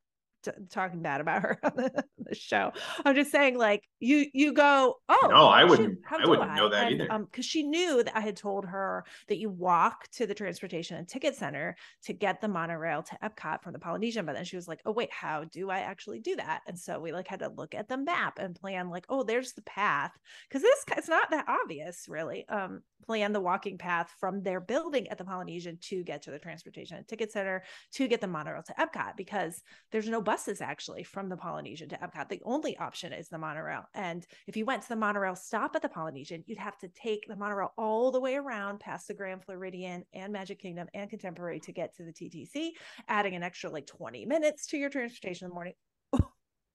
t- 0.44 0.52
talking 0.70 1.02
bad 1.02 1.22
about 1.22 1.42
her 1.42 1.60
on 1.64 1.74
the, 1.76 2.04
the, 2.18 2.36
show. 2.36 2.72
I'm 3.06 3.16
just 3.16 3.32
saying, 3.32 3.58
like 3.58 3.84
you 4.00 4.26
you 4.34 4.54
go, 4.54 4.96
oh 5.10 5.28
no, 5.30 5.48
I 5.48 5.64
wouldn't, 5.64 6.00
I 6.10 6.28
wouldn't 6.28 6.52
I? 6.52 6.56
know 6.56 6.70
that 6.70 6.92
and, 6.92 7.02
either. 7.02 7.12
Um, 7.12 7.26
because 7.26 7.46
she 7.46 7.64
knew 7.64 8.04
that 8.04 8.16
I 8.16 8.22
had 8.22 8.36
told 8.36 8.66
her 8.66 9.06
that 9.28 9.38
you 9.38 9.50
walk 9.50 10.10
to 10.14 10.26
the 10.28 10.34
transportation 10.34 10.98
and 10.98 11.08
ticket 11.08 11.36
center 11.36 11.76
to 12.04 12.14
get 12.14 12.42
the 12.42 12.48
monorail 12.48 13.04
to 13.04 13.18
Epcot 13.24 13.62
from 13.62 13.74
the 13.74 13.80
Polynesian, 13.80 14.26
but 14.26 14.36
then 14.36 14.46
she 14.46 14.56
was 14.56 14.68
like, 14.68 14.82
oh 14.86 14.92
wait, 14.92 15.12
how 15.12 15.44
do 15.46 15.70
I 15.70 15.80
actually 15.80 16.20
do 16.20 16.36
that? 16.36 16.62
And 16.68 16.78
so 16.78 17.00
we 17.00 17.12
like 17.12 17.28
had 17.28 17.40
to 17.40 17.50
look 17.50 17.76
at 17.76 17.90
the 17.90 17.98
map 17.98 18.40
and 18.40 18.56
plan 18.56 18.90
like, 18.90 19.06
oh, 19.10 19.24
there's 19.24 19.54
the 19.54 19.62
path 19.64 20.12
because 20.48 20.62
this 20.62 20.84
it's 20.98 21.10
not 21.10 21.32
that 21.32 21.46
obvious 21.48 22.06
really. 22.08 22.48
Um, 22.48 22.82
plan 23.06 23.34
the 23.34 23.40
walking 23.40 23.78
path 23.78 24.14
from 24.20 24.42
their 24.42 24.60
building 24.60 25.08
at 25.08 25.18
the 25.18 25.24
Polynesian 25.24 25.78
to 25.82 26.04
get 26.04 26.22
to 26.24 26.32
the 26.32 26.40
transportation 26.40 26.98
and 26.98 27.08
ticket 27.08 27.32
center 27.32 27.64
to 27.94 28.08
get 28.08 28.22
the 28.22 28.28
monorail 28.28 28.64
to 28.64 28.74
Epcot 28.74 29.16
because 29.18 29.64
there's 29.92 30.10
no 30.10 30.22
buses 30.22 30.62
actually 30.62 31.04
from 31.04 31.30
the 31.30 31.38
Polynesian 31.38 31.90
to 31.90 31.98
Epcot. 31.98 32.30
The 32.30 32.42
only 32.46 32.78
option 32.78 33.14
is 33.14 33.30
the 33.30 33.38
monorail. 33.38 33.84
And 33.94 34.26
if 34.48 34.56
you 34.56 34.66
went 34.66 34.84
to 34.84 34.90
the 34.90 34.96
monorail 34.96 35.36
stop 35.36 35.76
at 35.76 35.82
the 35.82 35.90
Polynesian, 35.90 36.44
you'd 36.48 36.58
have 36.58 36.78
to 36.80 36.90
take 36.90 37.26
the 37.28 37.36
monorail 37.36 37.74
all 37.78 38.12
the 38.12 38.22
way 38.22 38.36
around 38.36 38.80
past 38.80 39.08
the 39.08 39.14
Grand 39.14 39.44
Floridian 39.44 40.06
and 40.14 40.34
Magic 40.34 40.60
Kingdom 40.60 40.88
and 40.94 41.10
Contemporary 41.10 41.60
to 41.62 41.72
get 41.72 41.96
to 41.96 42.04
the 42.04 42.14
TTC, 42.14 42.72
adding 43.08 43.36
an 43.36 43.44
extra 43.44 43.70
like 43.70 43.88
20 43.88 44.26
minutes 44.26 44.68
to 44.68 44.78
your 44.78 44.90
transportation 44.90 45.46
in 45.46 45.50
the 45.50 45.56
morning 45.56 45.74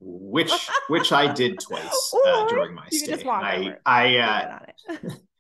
which 0.01 0.53
which 0.89 1.13
I 1.13 1.33
did 1.33 1.59
twice 1.61 2.15
uh, 2.27 2.49
during 2.49 2.75
my 2.75 2.87
stay. 2.91 3.23
I 3.27 3.77
I 3.87 4.17
uh, 4.17 4.59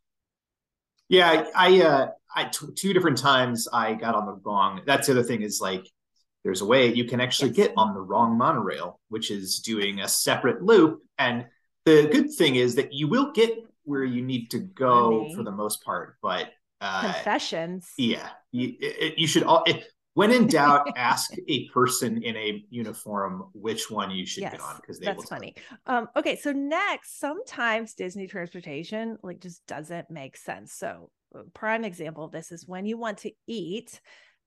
yeah, 1.14 1.44
I, 1.54 1.80
uh, 1.82 2.08
I 2.34 2.44
t- 2.44 2.72
two 2.74 2.92
different 2.92 3.18
times 3.18 3.68
I 3.72 3.94
got 3.94 4.14
on 4.14 4.26
the 4.26 4.40
wrong. 4.44 4.82
That's 4.86 5.06
the 5.06 5.12
other 5.12 5.22
thing 5.22 5.42
is 5.42 5.60
like 5.60 5.86
there's 6.42 6.60
a 6.60 6.66
way 6.66 6.92
you 6.92 7.04
can 7.04 7.20
actually 7.20 7.50
yes. 7.50 7.68
get 7.68 7.72
on 7.76 7.94
the 7.94 8.00
wrong 8.00 8.36
monorail, 8.36 9.00
which 9.08 9.30
is 9.30 9.60
doing 9.60 10.00
a 10.00 10.08
separate 10.08 10.62
loop. 10.62 11.02
And 11.18 11.46
the 11.84 12.08
good 12.10 12.32
thing 12.32 12.56
is 12.56 12.74
that 12.74 12.92
you 12.92 13.08
will 13.08 13.32
get 13.32 13.58
where 13.84 14.04
you 14.04 14.22
need 14.22 14.50
to 14.50 14.58
go 14.58 15.22
Funny. 15.22 15.34
for 15.34 15.42
the 15.42 15.50
most 15.50 15.84
part, 15.84 16.16
but 16.22 16.50
uh, 16.80 17.12
confessions. 17.12 17.90
Yeah, 17.96 18.28
you, 18.52 18.74
it, 18.80 19.18
you 19.18 19.26
should 19.26 19.42
all. 19.44 19.62
It, 19.66 19.84
when 20.14 20.30
in 20.30 20.46
doubt, 20.46 20.88
ask 20.96 21.32
a 21.48 21.68
person 21.68 22.22
in 22.22 22.36
a 22.36 22.64
uniform 22.70 23.50
which 23.52 23.90
one 23.90 24.10
you 24.10 24.24
should 24.24 24.42
yes, 24.42 24.52
get 24.52 24.60
on 24.60 24.76
because 24.76 24.98
they 24.98 25.06
will. 25.06 25.14
that's 25.14 25.28
funny. 25.28 25.54
Um, 25.86 26.08
okay, 26.16 26.36
so 26.36 26.52
next, 26.52 27.18
sometimes 27.18 27.94
Disney 27.94 28.26
transportation 28.26 29.18
like 29.22 29.40
just 29.40 29.66
doesn't 29.66 30.10
make 30.10 30.36
sense. 30.36 30.72
So, 30.72 31.10
prime 31.52 31.84
example 31.84 32.24
of 32.24 32.32
this 32.32 32.52
is 32.52 32.66
when 32.66 32.86
you 32.86 32.96
want 32.96 33.18
to 33.18 33.32
eat 33.46 34.00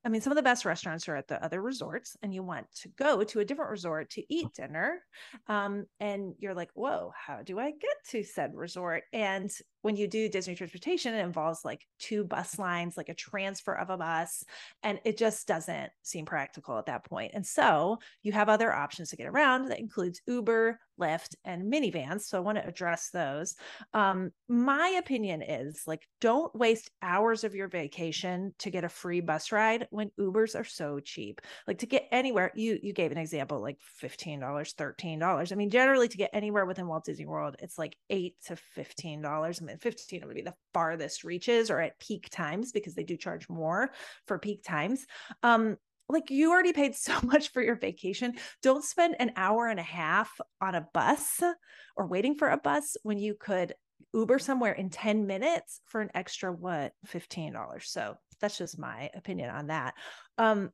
I 0.08 0.10
mean, 0.10 0.22
some 0.22 0.32
of 0.32 0.38
the 0.38 0.44
best 0.44 0.64
restaurants 0.64 1.10
are 1.10 1.18
at 1.18 1.28
the 1.28 1.44
other 1.44 1.62
resorts, 1.62 2.16
and 2.22 2.34
you 2.34 2.42
want 2.42 2.68
to 2.82 2.90
go 2.98 3.26
to 3.26 3.40
a 3.42 3.46
different 3.46 3.72
resort 3.72 4.10
to 4.12 4.24
eat 4.34 4.48
dinner. 4.54 5.02
Um, 5.48 5.86
and 6.00 6.34
you're 6.40 6.54
like, 6.54 6.70
whoa, 6.76 7.12
how 7.14 7.42
do 7.44 7.60
I 7.60 7.72
get 7.72 7.96
to 8.12 8.24
said 8.24 8.56
resort? 8.56 9.04
And 9.12 9.52
when 9.88 9.96
you 9.96 10.06
do 10.06 10.28
Disney 10.28 10.54
transportation, 10.54 11.14
it 11.14 11.24
involves 11.24 11.64
like 11.64 11.88
two 11.98 12.26
bus 12.26 12.60
lines, 12.60 12.98
like 12.98 13.08
a 13.08 13.14
transfer 13.14 13.72
of 13.74 13.90
a 13.90 13.96
bus, 13.96 14.44
and 14.84 15.00
it 15.06 15.18
just 15.18 15.48
doesn't 15.48 15.90
seem 16.04 16.26
practical 16.26 16.78
at 16.78 16.88
that 16.88 17.06
point. 17.06 17.32
And 17.34 17.48
so 17.48 18.00
you 18.22 18.34
have 18.34 18.50
other 18.50 18.74
options 18.74 19.12
to 19.12 19.16
get 19.16 19.28
around 19.28 19.70
that 19.70 19.80
includes 19.80 20.22
Uber, 20.28 20.78
Lyft, 21.00 21.36
and 21.46 21.72
minivans. 21.72 22.24
So 22.24 22.38
I 22.38 22.42
want 22.42 22.58
to 22.58 22.68
address 22.68 23.12
those. 23.12 23.56
Um, 23.94 24.32
my 24.50 24.96
opinion 25.00 25.42
is 25.42 25.84
like, 25.88 26.06
don't 26.20 26.54
waste 26.54 26.92
hours 27.02 27.46
of 27.46 27.56
your 27.56 27.70
vacation 27.70 28.54
to 28.60 28.70
get 28.70 28.84
a 28.84 28.90
free 28.90 29.22
bus 29.22 29.54
ride 29.54 29.88
when 29.90 30.12
Ubers 30.20 30.60
are 30.60 30.66
so 30.66 31.00
cheap. 31.00 31.40
Like 31.66 31.78
to 31.78 31.86
get 31.86 32.10
anywhere, 32.12 32.52
you 32.56 32.78
you 32.82 32.92
gave 32.92 33.14
an 33.14 33.18
example 33.18 33.62
like 33.62 33.78
$15, 34.02 34.42
$13. 34.42 35.52
I 35.52 35.56
mean, 35.56 35.70
generally 35.70 36.10
to 36.10 36.18
get 36.18 36.32
anywhere 36.34 36.66
within 36.66 36.88
Walt 36.88 37.06
Disney 37.06 37.26
World, 37.26 37.56
it's 37.60 37.78
like 37.78 37.96
eight 38.10 38.36
to 38.48 38.58
$15. 38.76 39.62
I 39.62 39.66
mean, 39.66 39.77
15 39.82 40.26
would 40.26 40.36
be 40.36 40.42
the 40.42 40.56
farthest 40.74 41.24
reaches 41.24 41.70
or 41.70 41.80
at 41.80 42.00
peak 42.00 42.30
times 42.30 42.72
because 42.72 42.96
they 42.96 43.04
do 43.04 43.18
charge 43.18 43.50
more 43.50 43.92
for 44.26 44.40
peak 44.40 44.64
times. 44.64 45.06
Um, 45.44 45.78
like 46.10 46.30
you 46.30 46.52
already 46.52 46.74
paid 46.74 46.96
so 46.96 47.14
much 47.24 47.52
for 47.52 47.62
your 47.62 47.76
vacation. 47.76 48.36
Don't 48.62 48.84
spend 48.84 49.16
an 49.20 49.32
hour 49.36 49.68
and 49.68 49.80
a 49.80 49.84
half 49.84 50.32
on 50.62 50.76
a 50.76 50.88
bus 50.94 51.42
or 51.96 52.08
waiting 52.08 52.36
for 52.36 52.50
a 52.50 52.58
bus 52.58 52.98
when 53.04 53.18
you 53.18 53.36
could 53.40 53.74
Uber 54.14 54.40
somewhere 54.40 54.74
in 54.74 54.90
10 54.90 55.28
minutes 55.28 55.82
for 55.86 56.02
an 56.02 56.10
extra 56.14 56.52
what 56.52 56.94
$15. 57.08 57.84
So 57.84 58.16
that's 58.40 58.58
just 58.58 58.80
my 58.80 59.10
opinion 59.16 59.50
on 59.50 59.68
that. 59.68 59.96
Um, 60.38 60.72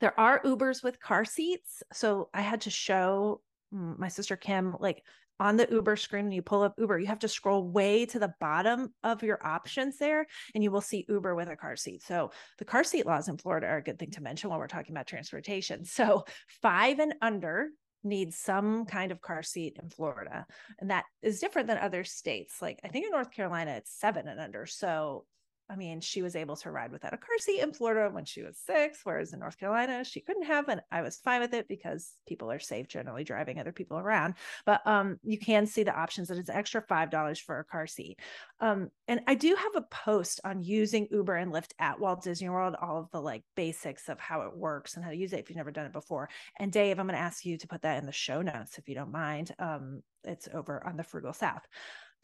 there 0.00 0.18
are 0.18 0.42
Ubers 0.42 0.82
with 0.82 1.00
car 1.00 1.24
seats. 1.24 1.82
So 1.92 2.28
I 2.34 2.42
had 2.42 2.62
to 2.62 2.70
show 2.70 3.40
my 3.70 4.08
sister 4.08 4.36
Kim 4.36 4.76
like 4.78 5.02
on 5.38 5.56
the 5.56 5.68
Uber 5.70 5.96
screen 5.96 6.26
when 6.26 6.32
you 6.32 6.42
pull 6.42 6.62
up 6.62 6.74
Uber, 6.78 6.98
you 6.98 7.06
have 7.06 7.18
to 7.20 7.28
scroll 7.28 7.68
way 7.68 8.06
to 8.06 8.18
the 8.18 8.34
bottom 8.40 8.92
of 9.02 9.22
your 9.22 9.44
options 9.44 9.98
there 9.98 10.26
and 10.54 10.64
you 10.64 10.70
will 10.70 10.80
see 10.80 11.04
Uber 11.08 11.34
with 11.34 11.48
a 11.48 11.56
car 11.56 11.76
seat. 11.76 12.02
So 12.02 12.30
the 12.58 12.64
car 12.64 12.84
seat 12.84 13.06
laws 13.06 13.28
in 13.28 13.36
Florida 13.38 13.66
are 13.66 13.78
a 13.78 13.82
good 13.82 13.98
thing 13.98 14.10
to 14.12 14.22
mention 14.22 14.50
while 14.50 14.58
we're 14.58 14.66
talking 14.66 14.92
about 14.92 15.06
transportation. 15.06 15.84
So 15.96 16.24
five 16.62 16.98
and 16.98 17.14
under 17.22 17.68
needs 18.04 18.36
some 18.36 18.84
kind 18.84 19.12
of 19.12 19.22
car 19.22 19.42
seat 19.42 19.78
in 19.82 19.88
Florida. 19.88 20.46
And 20.78 20.90
that 20.90 21.04
is 21.22 21.40
different 21.40 21.68
than 21.68 21.78
other 21.78 22.04
states. 22.04 22.60
Like 22.60 22.80
I 22.84 22.88
think 22.88 23.06
in 23.06 23.12
North 23.12 23.30
Carolina, 23.30 23.72
it's 23.72 23.98
seven 23.98 24.28
and 24.28 24.38
under. 24.38 24.66
So 24.66 25.24
I 25.68 25.76
mean, 25.76 26.00
she 26.00 26.22
was 26.22 26.36
able 26.36 26.56
to 26.56 26.70
ride 26.70 26.92
without 26.92 27.12
a 27.12 27.16
car 27.16 27.38
seat 27.38 27.60
in 27.60 27.72
Florida 27.72 28.08
when 28.12 28.24
she 28.24 28.42
was 28.42 28.56
six, 28.56 29.00
whereas 29.02 29.32
in 29.32 29.40
North 29.40 29.58
Carolina, 29.58 30.04
she 30.04 30.20
couldn't 30.20 30.44
have. 30.44 30.68
And 30.68 30.80
I 30.92 31.02
was 31.02 31.16
fine 31.16 31.40
with 31.40 31.54
it 31.54 31.66
because 31.66 32.12
people 32.28 32.50
are 32.52 32.60
safe 32.60 32.86
generally 32.86 33.24
driving 33.24 33.58
other 33.58 33.72
people 33.72 33.98
around. 33.98 34.34
But 34.64 34.86
um, 34.86 35.18
you 35.24 35.38
can 35.38 35.66
see 35.66 35.82
the 35.82 35.98
options 35.98 36.28
that 36.28 36.38
it's 36.38 36.50
extra 36.50 36.82
$5 36.82 37.40
for 37.40 37.58
a 37.58 37.64
car 37.64 37.86
seat. 37.86 38.20
Um, 38.60 38.90
and 39.08 39.20
I 39.26 39.34
do 39.34 39.56
have 39.56 39.74
a 39.74 39.86
post 39.90 40.40
on 40.44 40.62
using 40.62 41.08
Uber 41.10 41.34
and 41.34 41.52
Lyft 41.52 41.72
at 41.80 41.98
Walt 41.98 42.22
Disney 42.22 42.48
World, 42.48 42.76
all 42.80 42.98
of 42.98 43.10
the 43.10 43.20
like 43.20 43.42
basics 43.56 44.08
of 44.08 44.20
how 44.20 44.42
it 44.42 44.56
works 44.56 44.94
and 44.94 45.04
how 45.04 45.10
to 45.10 45.16
use 45.16 45.32
it 45.32 45.40
if 45.40 45.50
you've 45.50 45.56
never 45.56 45.72
done 45.72 45.86
it 45.86 45.92
before. 45.92 46.28
And 46.58 46.70
Dave, 46.70 47.00
I'm 47.00 47.06
going 47.06 47.16
to 47.16 47.22
ask 47.22 47.44
you 47.44 47.58
to 47.58 47.68
put 47.68 47.82
that 47.82 47.98
in 47.98 48.06
the 48.06 48.12
show 48.12 48.40
notes 48.40 48.78
if 48.78 48.88
you 48.88 48.94
don't 48.94 49.12
mind. 49.12 49.52
Um, 49.58 50.02
it's 50.22 50.48
over 50.52 50.84
on 50.86 50.96
the 50.96 51.04
Frugal 51.04 51.32
South. 51.32 51.62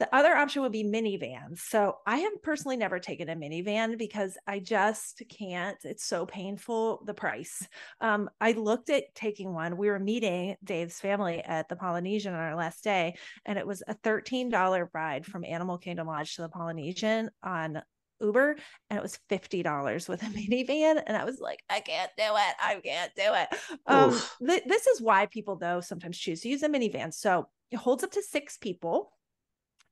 The 0.03 0.13
other 0.13 0.35
option 0.35 0.63
would 0.63 0.73
be 0.73 0.83
minivans. 0.83 1.61
So 1.61 1.99
I 2.09 2.17
have 2.17 2.43
personally 2.43 2.77
never 2.77 2.99
taken 2.99 3.29
a 3.29 3.37
minivan 3.37 3.97
because 3.97 4.37
I 4.49 4.59
just 4.59 5.23
can't. 5.29 5.79
It's 5.85 6.05
so 6.05 6.27
painful, 6.27 7.05
the 7.07 7.15
price. 7.15 7.69
Um, 8.01 8.29
I 8.41 8.51
looked 8.51 8.91
at 8.91 9.15
taking 9.15 9.55
one. 9.55 9.77
We 9.77 9.89
were 9.89 10.01
meeting 10.01 10.57
Dave's 10.65 10.99
family 10.99 11.41
at 11.41 11.69
the 11.69 11.77
Polynesian 11.77 12.35
on 12.35 12.41
our 12.41 12.57
last 12.57 12.83
day, 12.83 13.15
and 13.47 13.57
it 13.57 13.65
was 13.65 13.85
a 13.87 13.95
$13 13.95 14.89
ride 14.93 15.25
from 15.25 15.45
Animal 15.45 15.79
Kingdom 15.79 16.09
Lodge 16.09 16.35
to 16.35 16.43
the 16.43 16.49
Polynesian 16.49 17.31
on 17.45 17.81
Uber 18.21 18.57
and 18.91 18.99
it 18.99 19.03
was 19.03 19.21
$50 19.31 20.09
with 20.09 20.21
a 20.21 20.27
minivan. 20.31 21.01
And 21.07 21.17
I 21.17 21.25
was 21.25 21.39
like, 21.39 21.63
I 21.71 21.79
can't 21.79 22.11
do 22.19 22.25
it. 22.25 22.55
I 22.61 22.81
can't 22.83 23.15
do 23.15 23.23
it. 23.23 23.79
Um, 23.87 24.21
th- 24.45 24.65
this 24.67 24.89
is 24.89 25.01
why 25.01 25.27
people, 25.27 25.55
though, 25.55 25.81
sometimes 25.81 26.19
choose 26.19 26.41
to 26.41 26.49
use 26.49 26.65
a 26.65 26.69
minivan. 26.69 27.15
So 27.15 27.47
it 27.71 27.77
holds 27.77 28.03
up 28.03 28.11
to 28.13 28.23
six 28.23 28.57
people 28.57 29.13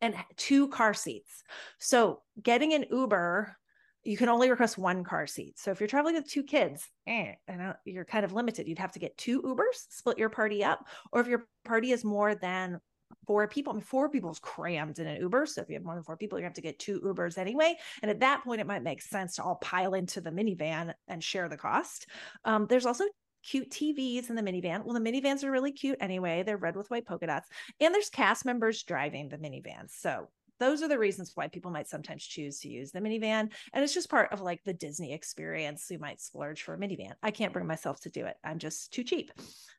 and 0.01 0.15
two 0.37 0.69
car 0.69 0.95
seats. 0.95 1.43
So 1.79 2.23
getting 2.43 2.73
an 2.75 2.87
Uber, 2.91 3.57
you 4.03 4.17
can 4.17 4.29
only 4.29 4.51
request 4.51 4.79
one 4.79 5.05
car 5.05 5.27
seat. 5.27 5.59
So 5.59 5.71
if 5.71 5.81
you're 5.81 5.89
traveling 5.89 6.15
with 6.15 6.29
two 6.29 6.43
kids, 6.43 6.89
eh, 7.07 7.35
and 7.49 7.75
you're 7.85 8.05
kind 8.05 8.25
of 8.25 8.33
limited, 8.33 8.67
you'd 8.67 8.79
have 8.79 8.93
to 8.93 8.99
get 8.99 9.17
two 9.19 9.43
Ubers, 9.43 9.85
split 9.91 10.19
your 10.19 10.31
party 10.31 10.65
up. 10.65 10.87
Or 11.13 11.21
if 11.21 11.27
your 11.27 11.47
party 11.65 11.91
is 11.93 12.05
more 12.05 12.35
than 12.35 12.81
four 13.27 13.47
people, 13.47 13.73
I 13.73 13.77
mean, 13.77 13.83
four 13.83 14.09
people 14.09 14.31
is 14.31 14.39
crammed 14.39 14.99
in 14.99 15.07
an 15.07 15.21
Uber. 15.21 15.47
So 15.47 15.61
if 15.61 15.69
you 15.69 15.75
have 15.75 15.85
more 15.85 15.95
than 15.95 16.05
four 16.05 16.17
people, 16.17 16.39
you 16.39 16.45
have 16.45 16.55
to 16.55 16.63
get 16.63 16.79
two 16.79 17.01
Ubers 17.01 17.37
anyway. 17.37 17.77
And 18.03 18.11
at 18.11 18.21
that 18.21 18.43
point, 18.43 18.61
it 18.61 18.67
might 18.67 18.83
make 18.83 19.03
sense 19.03 19.37
to 19.37 19.43
all 19.43 19.57
pile 19.57 19.95
into 19.95 20.21
the 20.21 20.31
minivan 20.31 20.95
and 21.09 21.23
share 21.23 21.49
the 21.49 21.57
cost. 21.57 22.07
Um, 22.45 22.67
there's 22.69 22.87
also 22.87 23.05
cute 23.42 23.70
TVs 23.70 24.31
in 24.31 24.37
the 24.37 24.42
minivan. 24.42 24.85
Well, 24.85 24.94
the 24.94 25.00
minivans 25.00 25.44
are 25.44 25.50
really 25.50 25.72
cute 25.72 25.98
anyway. 26.00 26.42
They're 26.42 26.57
red 26.57 26.76
with 26.76 26.90
white 26.90 27.07
polka 27.07 27.26
dots. 27.26 27.48
And 27.81 27.94
there's 27.94 28.11
cast 28.11 28.44
members 28.44 28.83
driving 28.83 29.29
the 29.29 29.38
minivans. 29.38 29.90
So 29.90 30.29
those 30.59 30.83
are 30.83 30.88
the 30.88 30.98
reasons 30.98 31.33
why 31.35 31.48
people 31.48 31.70
might 31.70 31.88
sometimes 31.88 32.24
choose 32.24 32.61
to 32.61 32.68
use 32.68 32.92
the 32.92 33.00
minivan. 33.00 33.50
And 33.72 33.83
it's 33.83 33.94
just 33.94 34.11
part 34.11 34.33
of 34.33 34.42
like 34.42 34.62
the 34.64 34.74
Disney 34.74 35.12
experience. 35.12 35.87
You 35.90 35.98
might 35.98 36.20
splurge 36.20 36.62
for 36.62 36.74
a 36.74 36.79
minivan. 36.79 37.14
I 37.22 37.31
can't 37.31 37.53
bring 37.53 37.66
myself 37.66 38.00
to 38.00 38.11
do 38.11 38.26
it. 38.26 38.37
I'm 38.44 38.59
just 38.59 38.92
too 38.92 39.03
cheap. 39.03 39.33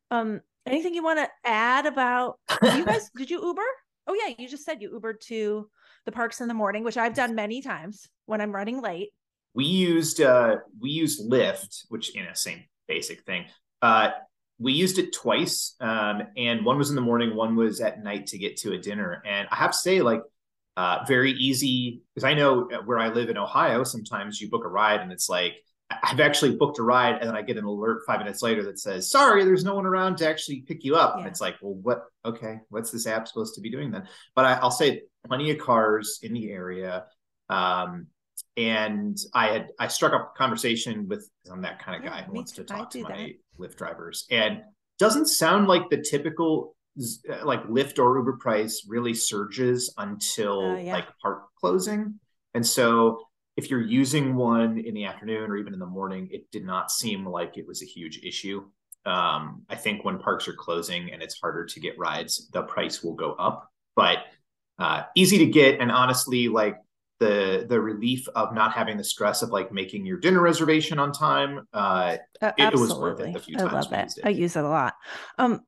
Um, 0.09 0.41
anything 0.65 0.93
you 0.93 1.03
want 1.03 1.19
to 1.19 1.29
add 1.45 1.85
about 1.85 2.39
you 2.63 2.83
guys? 2.83 3.09
did 3.15 3.29
you 3.29 3.41
Uber? 3.43 3.61
Oh 4.07 4.15
yeah, 4.15 4.33
you 4.37 4.49
just 4.49 4.65
said 4.65 4.81
you 4.81 4.89
Ubered 4.89 5.19
to 5.27 5.69
the 6.05 6.11
parks 6.11 6.41
in 6.41 6.47
the 6.47 6.53
morning, 6.53 6.83
which 6.83 6.97
I've 6.97 7.13
done 7.13 7.35
many 7.35 7.61
times 7.61 8.09
when 8.25 8.41
I'm 8.41 8.51
running 8.51 8.81
late. 8.81 9.09
We 9.53 9.65
used 9.65 10.21
uh 10.21 10.57
we 10.79 10.89
used 10.89 11.29
Lyft, 11.29 11.85
which 11.89 12.15
in 12.15 12.25
a 12.25 12.35
same 12.35 12.63
basic 12.91 13.23
thing. 13.23 13.45
Uh, 13.81 14.09
we 14.59 14.73
used 14.73 14.99
it 14.99 15.13
twice, 15.13 15.75
um, 15.79 16.23
and 16.37 16.65
one 16.65 16.77
was 16.77 16.89
in 16.89 16.95
the 16.95 17.01
morning, 17.01 17.35
one 17.35 17.55
was 17.55 17.81
at 17.81 18.03
night 18.03 18.27
to 18.27 18.37
get 18.37 18.57
to 18.57 18.73
a 18.73 18.77
dinner. 18.77 19.23
And 19.25 19.47
I 19.49 19.55
have 19.55 19.71
to 19.71 19.77
say, 19.77 20.01
like, 20.01 20.21
uh, 20.77 20.99
very 21.07 21.31
easy 21.31 22.01
because 22.13 22.23
I 22.23 22.33
know 22.33 22.69
where 22.85 22.99
I 22.99 23.09
live 23.09 23.29
in 23.29 23.37
Ohio. 23.37 23.83
Sometimes 23.83 24.39
you 24.39 24.49
book 24.49 24.65
a 24.65 24.69
ride, 24.69 25.01
and 25.01 25.11
it's 25.11 25.29
like 25.29 25.55
I've 26.03 26.19
actually 26.19 26.55
booked 26.55 26.79
a 26.79 26.83
ride, 26.83 27.15
and 27.19 27.27
then 27.27 27.35
I 27.35 27.41
get 27.41 27.57
an 27.57 27.65
alert 27.65 28.03
five 28.07 28.19
minutes 28.19 28.41
later 28.41 28.63
that 28.63 28.79
says, 28.79 29.09
"Sorry, 29.09 29.43
there's 29.43 29.65
no 29.65 29.75
one 29.75 29.85
around 29.85 30.17
to 30.17 30.29
actually 30.29 30.61
pick 30.61 30.83
you 30.83 30.95
up." 30.95 31.15
Yeah. 31.15 31.19
And 31.19 31.27
it's 31.27 31.41
like, 31.41 31.55
well, 31.61 31.73
what? 31.73 32.03
Okay, 32.23 32.59
what's 32.69 32.91
this 32.91 33.07
app 33.07 33.27
supposed 33.27 33.55
to 33.55 33.61
be 33.61 33.69
doing 33.69 33.91
then? 33.91 34.07
But 34.35 34.45
I, 34.45 34.59
will 34.61 34.71
say, 34.71 35.03
plenty 35.27 35.51
of 35.51 35.57
cars 35.57 36.19
in 36.23 36.33
the 36.33 36.51
area. 36.51 37.05
Um, 37.49 38.07
and 38.57 39.17
I 39.33 39.47
had 39.47 39.69
I 39.79 39.87
struck 39.87 40.13
up 40.13 40.33
a 40.33 40.37
conversation 40.37 41.07
with 41.07 41.29
I'm 41.51 41.61
that 41.61 41.83
kind 41.83 41.97
of 41.97 42.09
guy 42.09 42.19
yeah, 42.19 42.25
who 42.25 42.33
wants 42.33 42.51
to 42.53 42.63
talk 42.63 42.89
to 42.91 43.01
my 43.03 43.09
that. 43.09 43.31
Lyft 43.59 43.77
drivers, 43.77 44.25
and 44.29 44.61
doesn't 44.99 45.27
sound 45.27 45.67
like 45.67 45.89
the 45.89 45.97
typical 45.97 46.75
uh, 47.29 47.45
like 47.45 47.63
Lyft 47.67 47.99
or 47.99 48.17
Uber 48.17 48.37
price 48.37 48.85
really 48.87 49.13
surges 49.13 49.93
until 49.97 50.71
uh, 50.71 50.77
yeah. 50.77 50.93
like 50.93 51.07
park 51.21 51.43
closing, 51.59 52.19
and 52.53 52.65
so 52.65 53.21
if 53.57 53.69
you're 53.69 53.81
using 53.81 54.35
one 54.35 54.79
in 54.79 54.93
the 54.93 55.05
afternoon 55.05 55.51
or 55.51 55.57
even 55.57 55.73
in 55.73 55.79
the 55.79 55.85
morning, 55.85 56.27
it 56.31 56.49
did 56.51 56.65
not 56.65 56.89
seem 56.91 57.25
like 57.25 57.57
it 57.57 57.67
was 57.67 57.81
a 57.83 57.85
huge 57.85 58.21
issue. 58.23 58.63
Um, 59.05 59.63
I 59.69 59.75
think 59.75 60.05
when 60.05 60.19
parks 60.19 60.47
are 60.47 60.53
closing 60.53 61.11
and 61.11 61.21
it's 61.21 61.39
harder 61.39 61.65
to 61.65 61.79
get 61.79 61.97
rides, 61.97 62.49
the 62.53 62.63
price 62.63 63.03
will 63.03 63.15
go 63.15 63.33
up, 63.33 63.69
but 63.95 64.19
uh, 64.79 65.03
easy 65.15 65.37
to 65.39 65.45
get 65.45 65.79
and 65.79 65.91
honestly 65.91 66.47
like 66.47 66.77
the 67.21 67.67
the 67.69 67.79
relief 67.79 68.27
of 68.35 68.53
not 68.53 68.73
having 68.73 68.97
the 68.97 69.03
stress 69.03 69.43
of 69.43 69.51
like 69.51 69.71
making 69.71 70.05
your 70.05 70.17
dinner 70.17 70.41
reservation 70.41 70.97
on 70.97 71.13
time. 71.13 71.67
Uh, 71.71 72.17
uh 72.41 72.51
it, 72.57 72.73
it, 72.73 72.79
was 72.79 72.93
worth 72.93 73.21
it. 73.21 73.31
The 73.31 73.39
few 73.39 73.57
I 73.59 73.63
love 73.63 73.93
it. 73.93 74.13
it. 74.17 74.25
I 74.25 74.29
use 74.29 74.55
it 74.55 74.63
a 74.63 74.67
lot. 74.67 74.95
Um, 75.37 75.61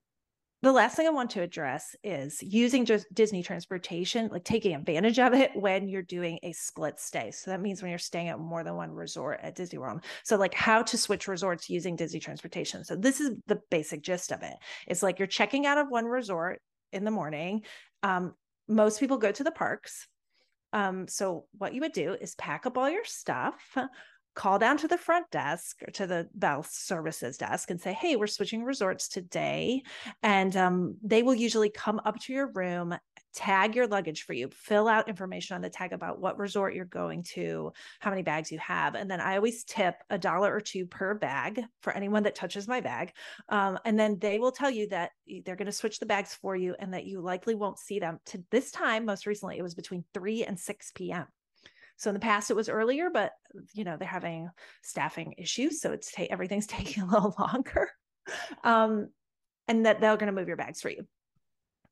the 0.64 0.72
last 0.72 0.96
thing 0.96 1.06
I 1.06 1.12
want 1.12 1.30
to 1.32 1.42
address 1.42 1.96
is 2.04 2.42
using 2.42 2.86
just 2.86 3.06
Disney 3.14 3.44
transportation, 3.44 4.30
like 4.32 4.46
taking 4.46 4.74
advantage 4.74 5.20
of 5.20 5.34
it 5.34 5.52
when 5.56 5.88
you're 5.90 6.02
doing 6.02 6.40
a 6.42 6.54
split 6.54 7.00
stay. 7.00 7.32
So 7.32 7.52
that 7.52 7.62
means 7.62 7.82
when 7.82 7.90
you're 7.90 8.00
staying 8.00 8.30
at 8.30 8.40
more 8.40 8.64
than 8.64 8.76
one 8.76 8.92
resort 8.92 9.42
at 9.44 9.56
Disney 9.56 9.78
World. 9.78 10.04
So 10.24 10.38
like 10.38 10.54
how 10.56 10.82
to 10.82 10.98
switch 10.98 11.28
resorts 11.28 11.70
using 11.70 11.96
Disney 11.96 12.20
transportation. 12.20 12.84
So 12.84 12.96
this 12.96 13.20
is 13.20 13.36
the 13.46 13.60
basic 13.70 14.02
gist 14.02 14.32
of 14.32 14.42
it. 14.42 14.56
It's 14.88 15.04
like 15.04 15.20
you're 15.20 15.28
checking 15.28 15.66
out 15.66 15.78
of 15.78 15.90
one 15.90 16.06
resort 16.06 16.62
in 16.94 17.04
the 17.04 17.12
morning. 17.12 17.64
Um, 18.02 18.34
most 18.68 19.00
people 19.02 19.18
go 19.18 19.32
to 19.34 19.44
the 19.44 19.52
parks 19.52 20.08
um, 20.74 21.08
so 21.08 21.46
what 21.58 21.74
you 21.74 21.82
would 21.82 21.94
do 21.94 22.18
is 22.20 22.36
pack 22.36 22.66
up 22.66 22.78
all 22.78 22.90
your 22.90 23.06
stuff, 23.06 23.78
call 24.36 24.58
down 24.58 24.78
to 24.78 24.88
the 24.88 24.98
front 24.98 25.30
desk 25.32 25.78
or 25.88 25.92
to 25.92 26.08
the 26.08 26.28
bell 26.34 26.66
services 26.68 27.38
desk 27.38 27.70
and 27.70 27.80
say, 27.80 27.94
Hey, 27.94 28.16
we're 28.16 28.28
switching 28.28 28.64
resorts 28.64 29.08
today. 29.08 29.84
And 30.24 30.58
um, 30.58 30.98
they 31.04 31.22
will 31.22 31.36
usually 31.36 31.70
come 31.70 32.02
up 32.04 32.20
to 32.22 32.34
your 32.34 32.52
room, 32.52 32.96
tag 33.34 33.76
your 33.76 33.88
luggage 33.88 34.24
for 34.24 34.34
you, 34.34 34.50
fill 34.50 34.88
out 34.88 35.10
information 35.10 35.56
on 35.56 35.62
the 35.62 35.70
tag 35.70 35.94
about 35.94 36.20
what 36.20 36.38
resort 36.38 36.74
you're 36.74 36.86
going 36.86 37.24
to, 37.24 37.72
how 38.00 38.10
many 38.10 38.22
bags 38.22 38.52
you 38.52 38.60
have. 38.60 38.96
And 38.96 39.10
then 39.10 39.20
I 39.20 39.36
always 39.36 39.64
tip 39.64 39.96
a 40.10 40.18
dollar 40.18 40.54
or 40.54 40.62
two 40.62 40.86
per 40.86 41.14
bag 41.14 41.64
for 41.82 41.94
anyone 41.94 42.24
that 42.24 42.36
touches 42.36 42.68
my 42.68 42.82
bag. 42.82 43.14
Um, 43.50 43.80
and 43.86 44.00
then 44.00 44.20
they 44.20 44.40
will 44.40 44.52
tell 44.52 44.70
you 44.70 44.88
that 44.90 45.12
they're 45.46 45.56
going 45.56 45.66
to 45.66 45.72
switch 45.72 46.00
the 46.00 46.06
bags 46.06 46.34
for 46.36 46.56
you 46.56 46.76
and 46.80 46.94
that 46.94 47.06
you 47.06 47.22
likely 47.22 47.56
won't 47.56 47.80
see 47.80 48.00
them 48.00 48.20
to 48.28 48.44
this 48.52 48.72
time. 48.72 49.06
Most 49.06 49.26
recently, 49.26 49.58
it 49.58 49.64
was 49.64 49.76
between 49.76 50.04
3 50.14 50.44
and 50.46 50.60
6 50.60 50.92
p.m. 50.96 51.26
So 51.98 52.10
in 52.10 52.14
the 52.16 52.20
past 52.20 52.50
it 52.50 52.56
was 52.56 52.70
earlier, 52.70 53.10
but 53.10 53.32
you 53.74 53.84
know 53.84 53.98
they're 53.98 54.08
having 54.08 54.50
staffing 54.82 55.36
issues, 55.38 55.80
so 55.80 55.92
it's 55.92 56.12
ta- 56.12 56.26
everything's 56.30 56.68
taking 56.68 57.04
a 57.04 57.08
little 57.08 57.36
longer. 57.38 57.90
Um, 58.64 59.10
and 59.68 59.86
that 59.86 60.02
they're 60.02 60.18
going 60.18 60.34
to 60.34 60.38
move 60.38 60.48
your 60.48 60.58
bags 60.58 60.82
for 60.82 60.90
you. 60.90 61.08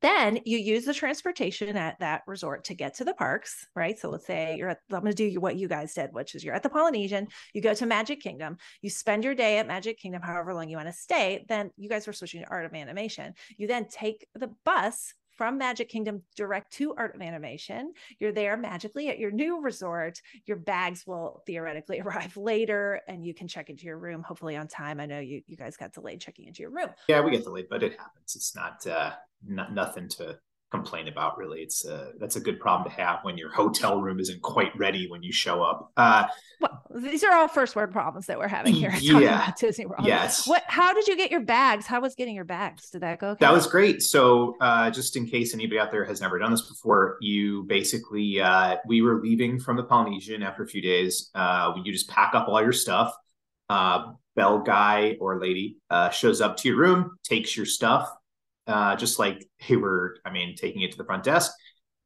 Then 0.01 0.39
you 0.45 0.57
use 0.57 0.85
the 0.85 0.93
transportation 0.93 1.77
at 1.77 1.99
that 1.99 2.23
resort 2.27 2.65
to 2.65 2.75
get 2.75 2.95
to 2.95 3.05
the 3.05 3.13
parks, 3.13 3.67
right? 3.75 3.97
So 3.97 4.09
let's 4.09 4.25
say 4.25 4.55
you're 4.57 4.69
at, 4.69 4.79
I'm 4.91 5.01
going 5.01 5.13
to 5.13 5.29
do 5.29 5.39
what 5.39 5.57
you 5.57 5.67
guys 5.67 5.93
did, 5.93 6.09
which 6.11 6.35
is 6.35 6.43
you're 6.43 6.55
at 6.55 6.63
the 6.63 6.69
Polynesian, 6.69 7.27
you 7.53 7.61
go 7.61 7.73
to 7.73 7.85
Magic 7.85 8.19
Kingdom, 8.21 8.57
you 8.81 8.89
spend 8.89 9.23
your 9.23 9.35
day 9.35 9.59
at 9.59 9.67
Magic 9.67 9.99
Kingdom, 9.99 10.21
however 10.21 10.53
long 10.53 10.69
you 10.69 10.77
want 10.77 10.89
to 10.89 10.93
stay. 10.93 11.45
Then 11.47 11.71
you 11.77 11.89
guys 11.89 12.07
were 12.07 12.13
switching 12.13 12.41
to 12.41 12.49
Art 12.49 12.65
of 12.65 12.73
Animation. 12.73 13.33
You 13.57 13.67
then 13.67 13.87
take 13.87 14.27
the 14.33 14.51
bus 14.65 15.13
from 15.41 15.58
Magic 15.58 15.89
Kingdom 15.89 16.21
direct 16.36 16.71
to 16.73 16.93
Art 16.93 17.15
of 17.15 17.21
Animation. 17.23 17.93
You're 18.19 18.32
there 18.32 18.56
magically 18.56 19.10
at 19.10 19.17
your 19.17 19.32
new 19.32 19.60
resort. 19.60 20.21
Your 20.45 20.58
bags 20.58 21.08
will 21.08 21.41
theoretically 21.47 21.99
arrive 22.06 22.38
later 22.38 23.01
and 23.08 23.25
you 23.25 23.34
can 23.34 23.47
check 23.47 23.71
into 23.71 23.86
your 23.86 23.97
room, 23.97 24.21
hopefully 24.21 24.56
on 24.56 24.67
time. 24.67 24.99
I 24.99 25.08
know 25.08 25.19
you, 25.19 25.41
you 25.47 25.58
guys 25.58 25.75
got 25.77 25.93
delayed 25.93 26.21
checking 26.21 26.45
into 26.45 26.62
your 26.62 26.69
room. 26.69 26.89
Yeah, 27.10 27.21
we 27.21 27.32
get 27.32 27.43
delayed, 27.43 27.69
but 27.71 27.82
it 27.82 27.93
happens. 27.93 28.36
It's 28.36 28.56
not, 28.56 28.86
uh, 28.86 29.13
not 29.43 29.73
nothing 29.73 30.10
to 30.10 30.38
complain 30.71 31.10
about 31.10 31.38
really. 31.38 31.60
It's 31.62 31.86
a 31.86 32.13
that's 32.17 32.38
a 32.38 32.39
good 32.39 32.60
problem 32.60 32.89
to 32.89 32.95
have 32.95 33.19
when 33.23 33.38
your 33.38 33.51
hotel 33.51 34.01
room 34.01 34.19
isn't 34.19 34.41
quite 34.41 34.75
ready 34.77 35.07
when 35.10 35.21
you 35.21 35.31
show 35.31 35.62
up. 35.62 35.91
Uh 35.97 36.25
well 36.62 36.84
these 36.95 37.23
are 37.23 37.34
all 37.34 37.47
first 37.49 37.75
word 37.75 37.91
problems 37.91 38.27
that 38.27 38.39
we're 38.39 38.47
having 38.47 38.73
here. 38.73 38.93
Yeah. 39.01 39.51
disney 39.60 39.86
world. 39.86 40.05
Yes. 40.05 40.47
What 40.47 40.63
how 40.67 40.93
did 40.93 41.07
you 41.07 41.17
get 41.17 41.29
your 41.29 41.41
bags? 41.41 41.86
How 41.86 41.99
was 41.99 42.15
getting 42.15 42.36
your 42.36 42.45
bags? 42.45 42.89
Did 42.89 43.01
that 43.01 43.19
go 43.19 43.29
okay? 43.31 43.45
that 43.45 43.51
was 43.53 43.67
great. 43.67 44.01
So 44.01 44.55
uh 44.62 44.89
just 44.89 45.17
in 45.17 45.27
case 45.27 45.53
anybody 45.53 45.77
out 45.77 45.91
there 45.91 46.05
has 46.05 46.21
never 46.21 46.39
done 46.39 46.51
this 46.51 46.62
before 46.67 47.17
you 47.19 47.63
basically 47.63 48.39
uh 48.39 48.77
we 48.88 49.01
were 49.01 49.21
leaving 49.21 49.60
from 49.60 49.75
the 49.75 49.84
polynesian 49.84 50.41
after 50.41 50.63
a 50.63 50.67
few 50.67 50.81
days. 50.81 51.29
Uh 51.36 51.73
you 51.84 51.91
just 51.91 52.10
pack 52.10 52.34
up 52.34 52.47
all 52.47 52.62
your 52.62 52.71
stuff 52.73 53.13
uh 53.69 54.13
bell 54.38 54.60
guy 54.60 55.17
or 55.19 55.41
lady 55.41 55.77
uh 55.89 56.10
shows 56.10 56.39
up 56.39 56.55
to 56.55 56.69
your 56.69 56.77
room 56.77 57.12
takes 57.23 57.57
your 57.57 57.65
stuff 57.65 58.10
uh, 58.67 58.95
just 58.95 59.19
like 59.19 59.47
they 59.67 59.76
were, 59.76 60.17
I 60.26 60.32
mean, 60.32 60.56
taking 60.56 60.82
it 60.82 60.91
to 60.91 60.97
the 60.97 61.06
front 61.06 61.24
desk. 61.24 61.52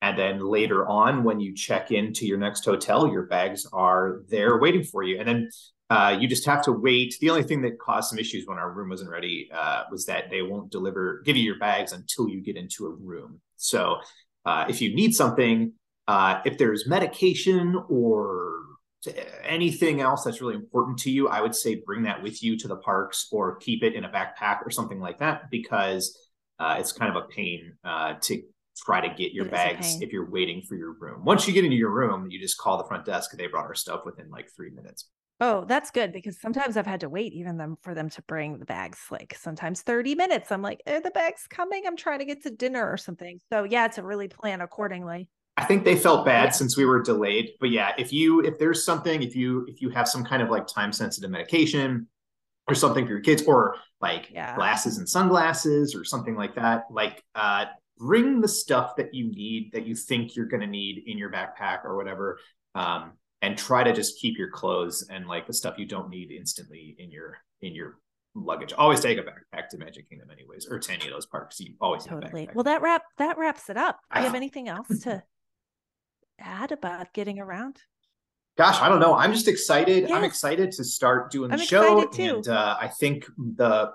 And 0.01 0.17
then 0.17 0.39
later 0.39 0.87
on, 0.87 1.23
when 1.23 1.39
you 1.39 1.55
check 1.55 1.91
into 1.91 2.25
your 2.25 2.37
next 2.37 2.63
hotel, 2.65 3.07
your 3.11 3.23
bags 3.23 3.65
are 3.71 4.21
there 4.29 4.59
waiting 4.59 4.83
for 4.83 5.03
you. 5.03 5.19
And 5.19 5.27
then 5.27 5.49
uh, 5.89 6.17
you 6.19 6.27
just 6.27 6.45
have 6.45 6.63
to 6.63 6.71
wait. 6.71 7.15
The 7.19 7.29
only 7.29 7.43
thing 7.43 7.61
that 7.61 7.79
caused 7.79 8.09
some 8.09 8.19
issues 8.19 8.45
when 8.45 8.57
our 8.57 8.71
room 8.71 8.89
wasn't 8.89 9.09
ready 9.09 9.49
uh, 9.53 9.83
was 9.91 10.05
that 10.05 10.29
they 10.29 10.41
won't 10.41 10.71
deliver, 10.71 11.21
give 11.25 11.35
you 11.35 11.43
your 11.43 11.59
bags 11.59 11.91
until 11.91 12.27
you 12.27 12.41
get 12.41 12.57
into 12.57 12.85
a 12.87 12.89
room. 12.89 13.39
So 13.57 13.97
uh, 14.45 14.65
if 14.67 14.81
you 14.81 14.95
need 14.95 15.13
something, 15.15 15.73
uh, 16.07 16.41
if 16.45 16.57
there's 16.57 16.87
medication 16.87 17.81
or 17.89 18.55
anything 19.43 20.01
else 20.01 20.23
that's 20.23 20.41
really 20.41 20.55
important 20.55 20.97
to 20.99 21.11
you, 21.11 21.27
I 21.29 21.41
would 21.41 21.55
say 21.55 21.81
bring 21.85 22.03
that 22.03 22.21
with 22.21 22.41
you 22.43 22.57
to 22.57 22.67
the 22.67 22.77
parks 22.77 23.27
or 23.31 23.55
keep 23.57 23.83
it 23.83 23.93
in 23.93 24.05
a 24.05 24.09
backpack 24.09 24.65
or 24.65 24.71
something 24.71 24.99
like 24.99 25.19
that 25.19 25.49
because 25.51 26.17
uh, 26.59 26.77
it's 26.79 26.91
kind 26.91 27.15
of 27.15 27.23
a 27.23 27.27
pain 27.27 27.73
uh, 27.83 28.13
to 28.21 28.41
try 28.77 29.01
to 29.07 29.13
get 29.13 29.31
your 29.31 29.45
bags 29.45 30.01
if 30.01 30.11
you're 30.11 30.29
waiting 30.29 30.61
for 30.61 30.75
your 30.75 30.93
room. 30.93 31.23
Once 31.23 31.47
you 31.47 31.53
get 31.53 31.63
into 31.63 31.77
your 31.77 31.91
room, 31.91 32.29
you 32.29 32.39
just 32.39 32.57
call 32.57 32.77
the 32.77 32.83
front 32.83 33.05
desk 33.05 33.31
and 33.31 33.39
they 33.39 33.47
brought 33.47 33.65
our 33.65 33.75
stuff 33.75 34.01
within 34.05 34.29
like 34.29 34.49
three 34.55 34.69
minutes. 34.69 35.05
Oh, 35.41 35.65
that's 35.67 35.91
good 35.91 36.13
because 36.13 36.39
sometimes 36.39 36.77
I've 36.77 36.85
had 36.85 37.01
to 37.01 37.09
wait 37.09 37.33
even 37.33 37.57
them 37.57 37.75
for 37.81 37.93
them 37.93 38.09
to 38.09 38.21
bring 38.21 38.57
the 38.57 38.65
bags. 38.65 38.99
Like 39.11 39.35
sometimes 39.37 39.81
30 39.81 40.15
minutes. 40.15 40.51
I'm 40.51 40.61
like, 40.61 40.81
are 40.87 41.01
the 41.01 41.11
bags 41.11 41.45
coming? 41.49 41.83
I'm 41.85 41.97
trying 41.97 42.19
to 42.19 42.25
get 42.25 42.43
to 42.43 42.49
dinner 42.49 42.89
or 42.89 42.95
something. 42.95 43.39
So 43.51 43.63
yeah, 43.63 43.87
to 43.89 44.03
really 44.03 44.29
plan 44.29 44.61
accordingly. 44.61 45.29
I 45.57 45.65
think 45.65 45.83
they 45.83 45.95
felt 45.95 46.25
bad 46.25 46.45
yeah. 46.45 46.49
since 46.51 46.77
we 46.77 46.85
were 46.85 47.01
delayed. 47.01 47.51
But 47.59 47.69
yeah, 47.69 47.93
if 47.97 48.11
you 48.13 48.41
if 48.41 48.59
there's 48.59 48.85
something, 48.85 49.23
if 49.23 49.35
you 49.35 49.65
if 49.67 49.81
you 49.81 49.89
have 49.89 50.07
some 50.07 50.23
kind 50.23 50.41
of 50.41 50.49
like 50.49 50.67
time 50.67 50.91
sensitive 50.91 51.29
medication, 51.29 52.07
or 52.67 52.75
something 52.75 53.05
for 53.05 53.11
your 53.11 53.21
kids 53.21 53.43
or 53.43 53.75
like 54.01 54.29
yeah. 54.31 54.55
glasses 54.55 54.97
and 54.97 55.07
sunglasses 55.07 55.95
or 55.95 56.03
something 56.03 56.35
like 56.35 56.55
that 56.55 56.83
like 56.89 57.23
uh 57.35 57.65
bring 57.97 58.41
the 58.41 58.47
stuff 58.47 58.95
that 58.95 59.13
you 59.13 59.31
need 59.31 59.71
that 59.73 59.85
you 59.85 59.95
think 59.95 60.35
you're 60.35 60.47
going 60.47 60.61
to 60.61 60.67
need 60.67 61.03
in 61.05 61.17
your 61.17 61.31
backpack 61.31 61.85
or 61.85 61.95
whatever 61.95 62.39
um 62.73 63.13
and 63.41 63.57
try 63.57 63.83
to 63.83 63.93
just 63.93 64.19
keep 64.19 64.37
your 64.37 64.49
clothes 64.49 65.07
and 65.09 65.27
like 65.27 65.45
the 65.45 65.53
stuff 65.53 65.75
you 65.77 65.85
don't 65.85 66.09
need 66.09 66.31
instantly 66.31 66.95
in 66.97 67.11
your 67.11 67.37
in 67.61 67.75
your 67.75 67.99
luggage. 68.33 68.73
Always 68.73 68.99
take 68.99 69.17
a 69.17 69.21
backpack 69.21 69.69
to 69.69 69.77
magic 69.77 70.09
kingdom 70.09 70.29
anyways 70.31 70.67
or 70.69 70.79
to 70.79 70.91
any 70.91 71.05
of 71.05 71.11
those 71.11 71.25
parks 71.27 71.59
you 71.59 71.75
always 71.79 72.05
totally. 72.05 72.49
well 72.53 72.63
that 72.63 72.81
wrap 72.81 73.03
that 73.17 73.37
wraps 73.37 73.69
it 73.69 73.77
up. 73.77 73.99
Do 74.13 74.19
you 74.19 74.25
have 74.25 74.35
anything 74.35 74.67
else 74.67 74.87
to 75.03 75.23
add 76.39 76.71
about 76.71 77.13
getting 77.13 77.39
around 77.39 77.77
Gosh, 78.57 78.81
I 78.81 78.87
don't 78.87 79.01
know. 79.01 79.15
I'm 79.15 79.33
just 79.33 79.49
excited. 79.49 80.09
I'm 80.09 80.23
excited 80.23 80.71
to 80.73 80.83
start 80.83 81.29
doing 81.29 81.49
the 81.49 81.57
I'm 81.57 81.65
show. 81.65 82.09
And 82.17 82.47
uh, 82.47 82.77
I 82.79 82.87
think 82.87 83.25
the 83.37 83.91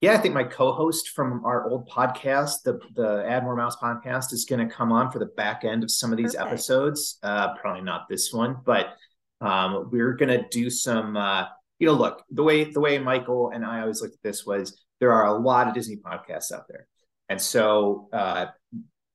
yeah, 0.00 0.14
I 0.14 0.18
think 0.18 0.32
my 0.32 0.44
co-host 0.44 1.10
from 1.10 1.44
our 1.44 1.68
old 1.68 1.88
podcast, 1.88 2.62
the 2.62 2.80
the 2.94 3.24
Add 3.28 3.42
More 3.42 3.56
Mouse 3.56 3.76
podcast, 3.76 4.32
is 4.32 4.44
going 4.44 4.66
to 4.66 4.72
come 4.72 4.92
on 4.92 5.10
for 5.10 5.18
the 5.18 5.26
back 5.26 5.64
end 5.64 5.82
of 5.82 5.90
some 5.90 6.12
of 6.12 6.16
these 6.16 6.34
Perfect. 6.34 6.52
episodes. 6.52 7.18
Uh, 7.22 7.54
probably 7.56 7.82
not 7.82 8.08
this 8.08 8.32
one, 8.32 8.56
but 8.64 8.94
um, 9.40 9.90
we're 9.90 10.14
going 10.14 10.28
to 10.28 10.48
do 10.50 10.70
some. 10.70 11.16
Uh, 11.16 11.46
you 11.78 11.86
know, 11.86 11.94
look 11.94 12.24
the 12.30 12.42
way 12.42 12.64
the 12.64 12.80
way 12.80 12.98
Michael 12.98 13.50
and 13.50 13.64
I 13.64 13.80
always 13.80 14.00
looked 14.00 14.14
at 14.14 14.22
this 14.22 14.46
was 14.46 14.82
there 14.98 15.12
are 15.12 15.26
a 15.26 15.38
lot 15.38 15.68
of 15.68 15.74
Disney 15.74 15.96
podcasts 15.96 16.52
out 16.52 16.68
there, 16.68 16.86
and 17.28 17.40
so 17.40 18.08
uh, 18.12 18.46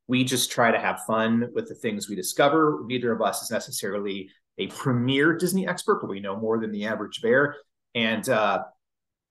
we 0.08 0.24
just 0.24 0.52
try 0.52 0.70
to 0.70 0.80
have 0.80 1.06
fun 1.06 1.50
with 1.54 1.70
the 1.70 1.76
things 1.76 2.08
we 2.08 2.16
discover. 2.16 2.82
Neither 2.86 3.12
of 3.12 3.22
us 3.22 3.42
is 3.42 3.52
necessarily 3.52 4.30
a 4.58 4.68
premier 4.68 5.36
Disney 5.36 5.68
expert, 5.68 6.00
but 6.02 6.10
we 6.10 6.20
know 6.20 6.36
more 6.36 6.60
than 6.60 6.72
the 6.72 6.86
average 6.86 7.22
bear. 7.22 7.56
And 7.96 8.28
uh, 8.30 8.64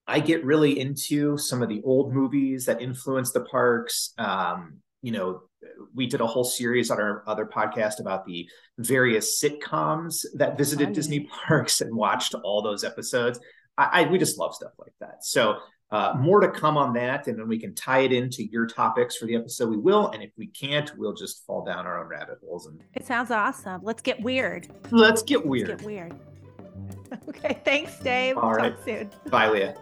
I 0.07 0.19
get 0.19 0.43
really 0.43 0.79
into 0.79 1.37
some 1.37 1.61
of 1.61 1.69
the 1.69 1.81
old 1.83 2.13
movies 2.13 2.65
that 2.65 2.81
influence 2.81 3.31
the 3.31 3.41
parks. 3.41 4.13
Um, 4.17 4.79
you 5.01 5.11
know, 5.11 5.41
we 5.95 6.07
did 6.07 6.21
a 6.21 6.27
whole 6.27 6.43
series 6.43 6.91
on 6.91 6.99
our 6.99 7.23
other 7.27 7.45
podcast 7.45 7.99
about 7.99 8.25
the 8.25 8.47
various 8.77 9.41
sitcoms 9.41 10.25
that 10.35 10.57
visited 10.57 10.85
Funny. 10.85 10.95
Disney 10.95 11.29
parks 11.47 11.81
and 11.81 11.95
watched 11.95 12.35
all 12.43 12.61
those 12.61 12.83
episodes. 12.83 13.39
I, 13.77 14.03
I, 14.03 14.09
we 14.09 14.17
just 14.17 14.37
love 14.37 14.53
stuff 14.53 14.73
like 14.77 14.93
that. 14.99 15.23
So 15.23 15.57
uh, 15.93 16.15
more 16.17 16.39
to 16.39 16.49
come 16.49 16.75
on 16.75 16.91
that, 16.93 17.27
and 17.27 17.37
then 17.37 17.47
we 17.47 17.59
can 17.59 17.75
tie 17.75 17.99
it 17.99 18.11
into 18.11 18.43
your 18.43 18.65
topics 18.65 19.15
for 19.15 19.27
the 19.27 19.35
episode. 19.35 19.69
We 19.69 19.77
will, 19.77 20.09
and 20.09 20.23
if 20.23 20.31
we 20.37 20.47
can't, 20.47 20.91
we'll 20.97 21.13
just 21.13 21.45
fall 21.45 21.63
down 21.63 21.85
our 21.85 22.01
own 22.01 22.07
rabbit 22.07 22.39
holes. 22.43 22.65
And 22.65 22.81
it 22.95 23.05
sounds 23.05 23.29
awesome. 23.29 23.79
Let's 23.83 24.01
get 24.01 24.19
weird. 24.19 24.67
Let's 24.89 25.21
get 25.21 25.45
weird. 25.45 25.69
Let's 25.69 25.81
get 25.83 25.87
weird. 25.87 26.15
okay. 27.29 27.61
Thanks, 27.63 27.99
Dave. 27.99 28.39
All 28.39 28.53
right. 28.55 28.75
soon. 28.83 29.11
Bye, 29.29 29.49
Leah. 29.49 29.75